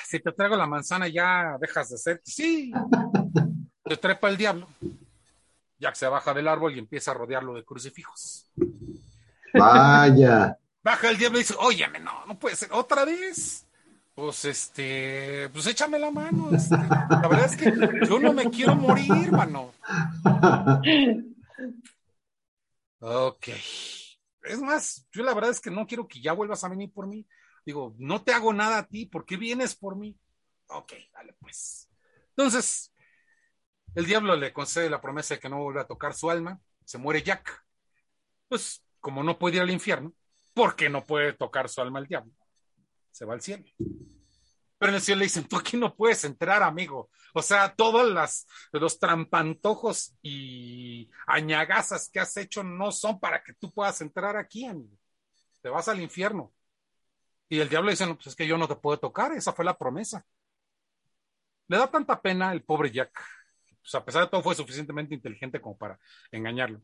[0.05, 2.21] Si te traigo la manzana ya dejas de ser.
[2.25, 2.73] Sí.
[3.89, 4.69] Se trepa el diablo.
[5.79, 8.51] Jack se baja del árbol y empieza a rodearlo de crucifijos.
[9.55, 10.59] Vaya.
[10.83, 13.65] Baja el diablo y dice, óyeme, no, no puede ser, otra vez.
[14.15, 16.51] Pues este, pues échame la mano.
[16.53, 16.77] este.
[16.77, 17.73] La verdad es que
[18.09, 19.73] yo no me quiero morir, mano.
[23.01, 23.49] Ok.
[24.43, 27.07] Es más, yo la verdad es que no quiero que ya vuelvas a venir por
[27.07, 27.25] mí.
[27.65, 30.19] Digo, no te hago nada a ti, ¿por qué vienes por mí?
[30.69, 31.89] Ok, dale pues.
[32.31, 32.93] Entonces,
[33.95, 36.61] el diablo le concede la promesa de que no vuelve a tocar su alma.
[36.85, 37.65] Se muere Jack.
[38.49, 40.13] Pues, como no puede ir al infierno,
[40.55, 42.33] porque no puede tocar su alma el diablo,
[43.11, 43.65] se va al cielo.
[44.79, 47.11] Pero en el cielo le dicen, tú aquí no puedes entrar, amigo.
[47.35, 53.55] O sea, todos las, los trampantojos y añagazas que has hecho no son para que
[53.55, 54.97] tú puedas entrar aquí, amigo.
[55.61, 56.53] Te vas al infierno.
[57.49, 59.65] Y el diablo dice, no, pues es que yo no te puedo tocar, esa fue
[59.65, 60.25] la promesa.
[61.67, 63.11] Le da tanta pena el pobre Jack.
[63.89, 65.99] Pues a pesar de todo fue suficientemente inteligente como para
[66.31, 66.83] engañarlo.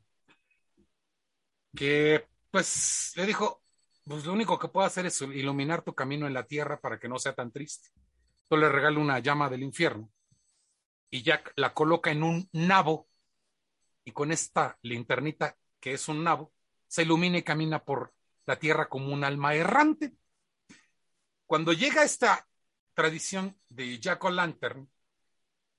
[1.76, 3.62] Que pues le dijo,
[4.06, 7.08] pues lo único que puedo hacer es iluminar tu camino en la tierra para que
[7.08, 7.90] no sea tan triste.
[8.44, 10.10] Entonces le regalo una llama del infierno
[11.10, 13.06] y Jack la coloca en un nabo
[14.04, 16.54] y con esta linternita que es un nabo
[16.86, 18.14] se ilumina y camina por
[18.46, 20.14] la tierra como un alma errante.
[21.44, 22.48] Cuando llega esta
[22.94, 24.30] tradición de Jack o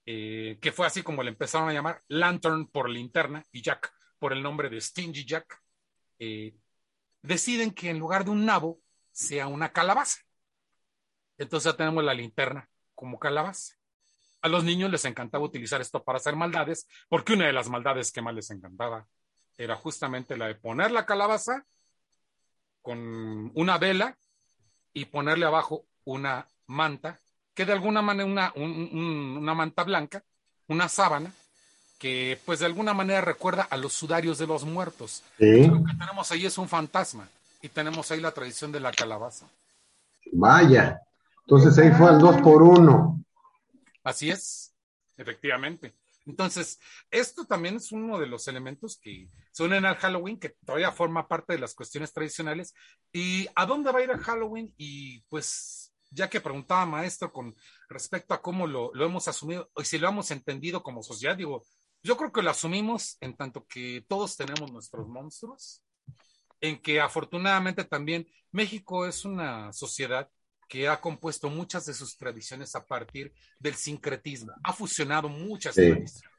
[0.05, 4.33] eh, que fue así como le empezaron a llamar Lantern por linterna y Jack por
[4.33, 5.61] el nombre de Stingy Jack,
[6.19, 6.55] eh,
[7.21, 8.79] deciden que en lugar de un nabo
[9.11, 10.21] sea una calabaza.
[11.37, 13.75] Entonces ya tenemos la linterna como calabaza.
[14.41, 18.11] A los niños les encantaba utilizar esto para hacer maldades, porque una de las maldades
[18.11, 19.07] que más les encantaba
[19.57, 21.65] era justamente la de poner la calabaza
[22.81, 24.17] con una vela
[24.93, 27.19] y ponerle abajo una manta,
[27.55, 30.23] que de alguna manera una, un, un, una manta blanca,
[30.67, 31.31] una sábana,
[31.97, 35.23] que pues de alguna manera recuerda a los sudarios de los muertos.
[35.39, 37.27] Lo que tenemos ahí es un fantasma
[37.61, 39.47] y tenemos ahí la tradición de la calabaza.
[40.31, 41.01] Vaya.
[41.47, 43.23] Entonces ahí fue al dos por uno.
[44.03, 44.73] Así es,
[45.17, 45.93] efectivamente.
[46.27, 46.79] Entonces,
[47.11, 51.27] esto también es uno de los elementos que se unen al Halloween, que todavía forma
[51.27, 52.73] parte de las cuestiones tradicionales.
[53.13, 54.73] ¿Y a dónde va a ir el Halloween?
[54.75, 55.84] Y pues,
[56.15, 57.55] ya que preguntaba maestro con
[57.89, 61.63] respecto a cómo lo, lo hemos asumido y si lo hemos entendido como sociedad, digo,
[62.01, 65.83] yo creo que lo asumimos en tanto que todos tenemos nuestros monstruos,
[66.61, 70.29] en que afortunadamente también México es una sociedad
[70.67, 75.81] que ha compuesto muchas de sus tradiciones a partir del sincretismo, ha fusionado muchas Sí.
[75.81, 76.34] tradiciones.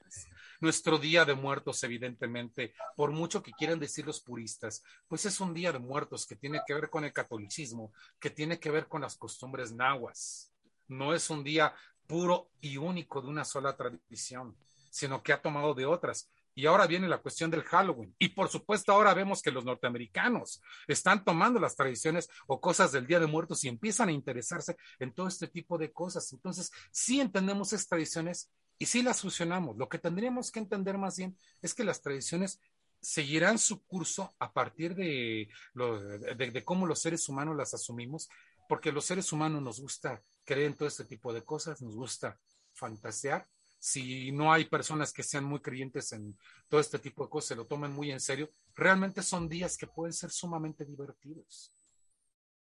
[0.61, 5.55] Nuestro Día de Muertos, evidentemente, por mucho que quieran decir los puristas, pues es un
[5.55, 9.03] Día de Muertos que tiene que ver con el catolicismo, que tiene que ver con
[9.03, 10.53] las costumbres nahuas.
[10.89, 11.75] No es un día
[12.07, 14.57] puro y único de una sola tradición,
[14.91, 16.31] sino que ha tomado de otras.
[16.55, 18.15] Y ahora viene la cuestión del Halloween.
[18.19, 23.07] Y por supuesto ahora vemos que los norteamericanos están tomando las tradiciones o cosas del
[23.07, 26.33] Día de Muertos y empiezan a interesarse en todo este tipo de cosas.
[26.33, 29.77] Entonces, sí entendemos esas tradiciones y sí las fusionamos.
[29.77, 32.61] Lo que tendríamos que entender más bien es que las tradiciones
[33.01, 38.29] seguirán su curso a partir de, lo, de, de cómo los seres humanos las asumimos,
[38.69, 42.39] porque los seres humanos nos gusta creer en todo este tipo de cosas, nos gusta
[42.73, 43.47] fantasear,
[43.79, 46.37] si no hay personas que sean muy creyentes en
[46.69, 49.87] todo este tipo de cosas, se lo tomen muy en serio, realmente son días que
[49.87, 51.73] pueden ser sumamente divertidos.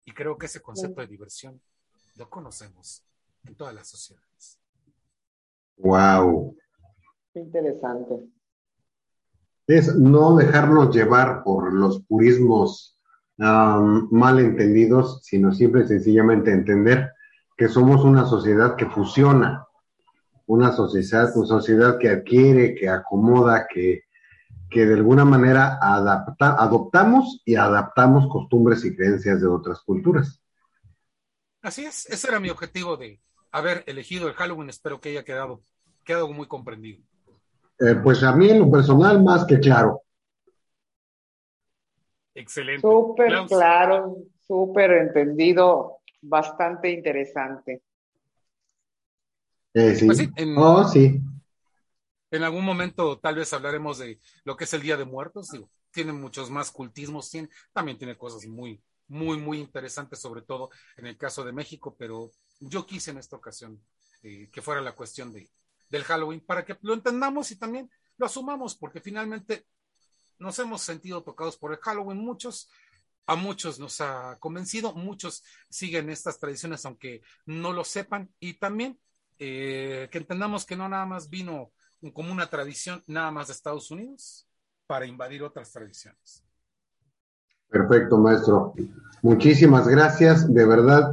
[0.06, 1.60] Y creo que ese concepto de diversión
[2.16, 3.04] lo conocemos
[3.46, 4.60] en todas las sociedades.
[5.78, 6.56] Wow.
[7.34, 8.16] Qué interesante.
[9.68, 12.98] Es no dejarnos llevar por los purismos
[13.38, 17.12] um, mal entendidos, sino simple y sencillamente entender
[17.58, 19.66] que somos una sociedad que fusiona,
[20.46, 24.04] una sociedad, una sociedad que adquiere, que acomoda, que,
[24.70, 30.42] que de alguna manera adapta, adoptamos y adaptamos costumbres y creencias de otras culturas.
[31.62, 33.20] Así es, ese era mi objetivo de
[33.58, 35.62] haber elegido el Halloween, espero que haya quedado,
[36.04, 37.02] quedado muy comprendido.
[37.80, 40.02] Eh, pues a mí en lo personal más que claro.
[42.34, 42.82] Excelente.
[42.82, 43.50] Súper Klaus.
[43.50, 47.82] claro, súper entendido, bastante interesante.
[49.74, 50.06] Eh, sí.
[50.06, 51.20] Pues sí, en- Oh, sí.
[52.30, 55.50] En algún momento tal vez hablaremos de lo que es el Día de Muertos.
[55.52, 60.70] Digo, tiene muchos más cultismos, tiene, también tiene cosas muy, muy, muy interesantes, sobre todo
[60.98, 63.82] en el caso de México, pero yo quise en esta ocasión
[64.24, 65.50] eh, que fuera la cuestión de,
[65.90, 69.66] del Halloween para que lo entendamos y también lo asumamos, porque finalmente
[70.40, 72.70] nos hemos sentido tocados por el Halloween, muchos,
[73.26, 79.00] a muchos nos ha convencido, muchos siguen estas tradiciones aunque no lo sepan y también
[79.40, 81.72] eh, que entendamos que no nada más vino
[82.14, 84.48] como una tradición nada más de Estados Unidos
[84.88, 86.44] para invadir otras tradiciones.
[87.70, 88.74] Perfecto, maestro.
[89.22, 90.52] Muchísimas gracias.
[90.52, 91.12] De verdad,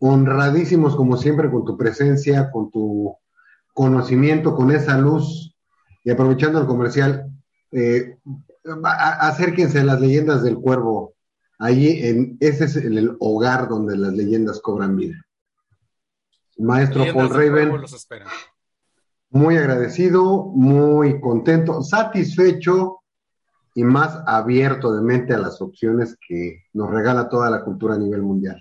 [0.00, 3.16] honradísimos como siempre con tu presencia, con tu
[3.72, 5.54] conocimiento, con esa luz.
[6.02, 7.30] Y aprovechando el comercial,
[7.72, 8.16] eh,
[8.82, 11.14] acérquense a las leyendas del cuervo.
[11.58, 15.16] Allí, en, ese es el, el hogar donde las leyendas cobran vida.
[16.58, 18.08] Maestro Leyendas Paul Raven, los
[19.30, 22.98] muy agradecido, muy contento, satisfecho
[23.74, 27.98] y más abierto de mente a las opciones que nos regala toda la cultura a
[27.98, 28.60] nivel mundial.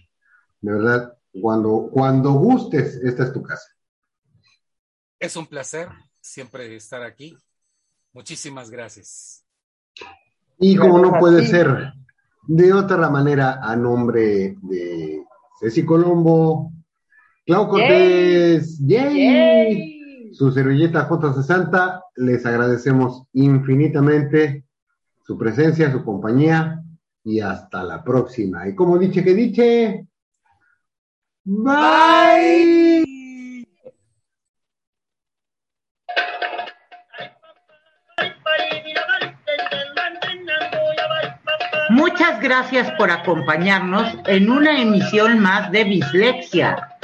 [0.61, 3.67] De verdad, cuando, cuando gustes, esta es tu casa.
[5.19, 5.89] Es un placer
[6.21, 7.37] siempre estar aquí.
[8.13, 9.45] Muchísimas gracias.
[10.59, 11.93] Y como no puede ser
[12.47, 15.23] de otra manera, a nombre de
[15.59, 16.71] Ceci Colombo,
[17.45, 19.15] Clau Cortés, ¡yay!
[19.15, 19.99] ¡Yay!
[20.33, 24.65] su servilleta J60, les agradecemos infinitamente
[25.25, 26.83] su presencia, su compañía
[27.23, 28.67] y hasta la próxima.
[28.67, 30.07] Y como dice que dice,
[31.49, 33.05] bye.
[41.89, 46.97] Muchas gracias por acompañarnos en una emisión más de Bislexia.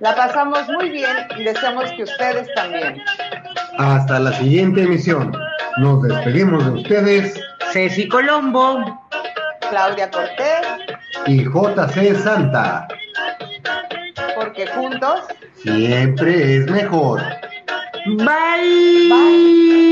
[0.00, 3.02] La pasamos muy bien y deseamos que ustedes también.
[3.78, 5.32] Hasta la siguiente emisión.
[5.78, 7.40] Nos despedimos de ustedes
[7.72, 9.00] Ceci Colombo.
[9.70, 10.59] Claudia Cortés,
[11.26, 12.88] y JC Santa.
[14.34, 15.20] porque juntos
[15.56, 17.20] Siempre es mejor.
[18.16, 19.08] Bye.
[19.10, 19.89] Bye.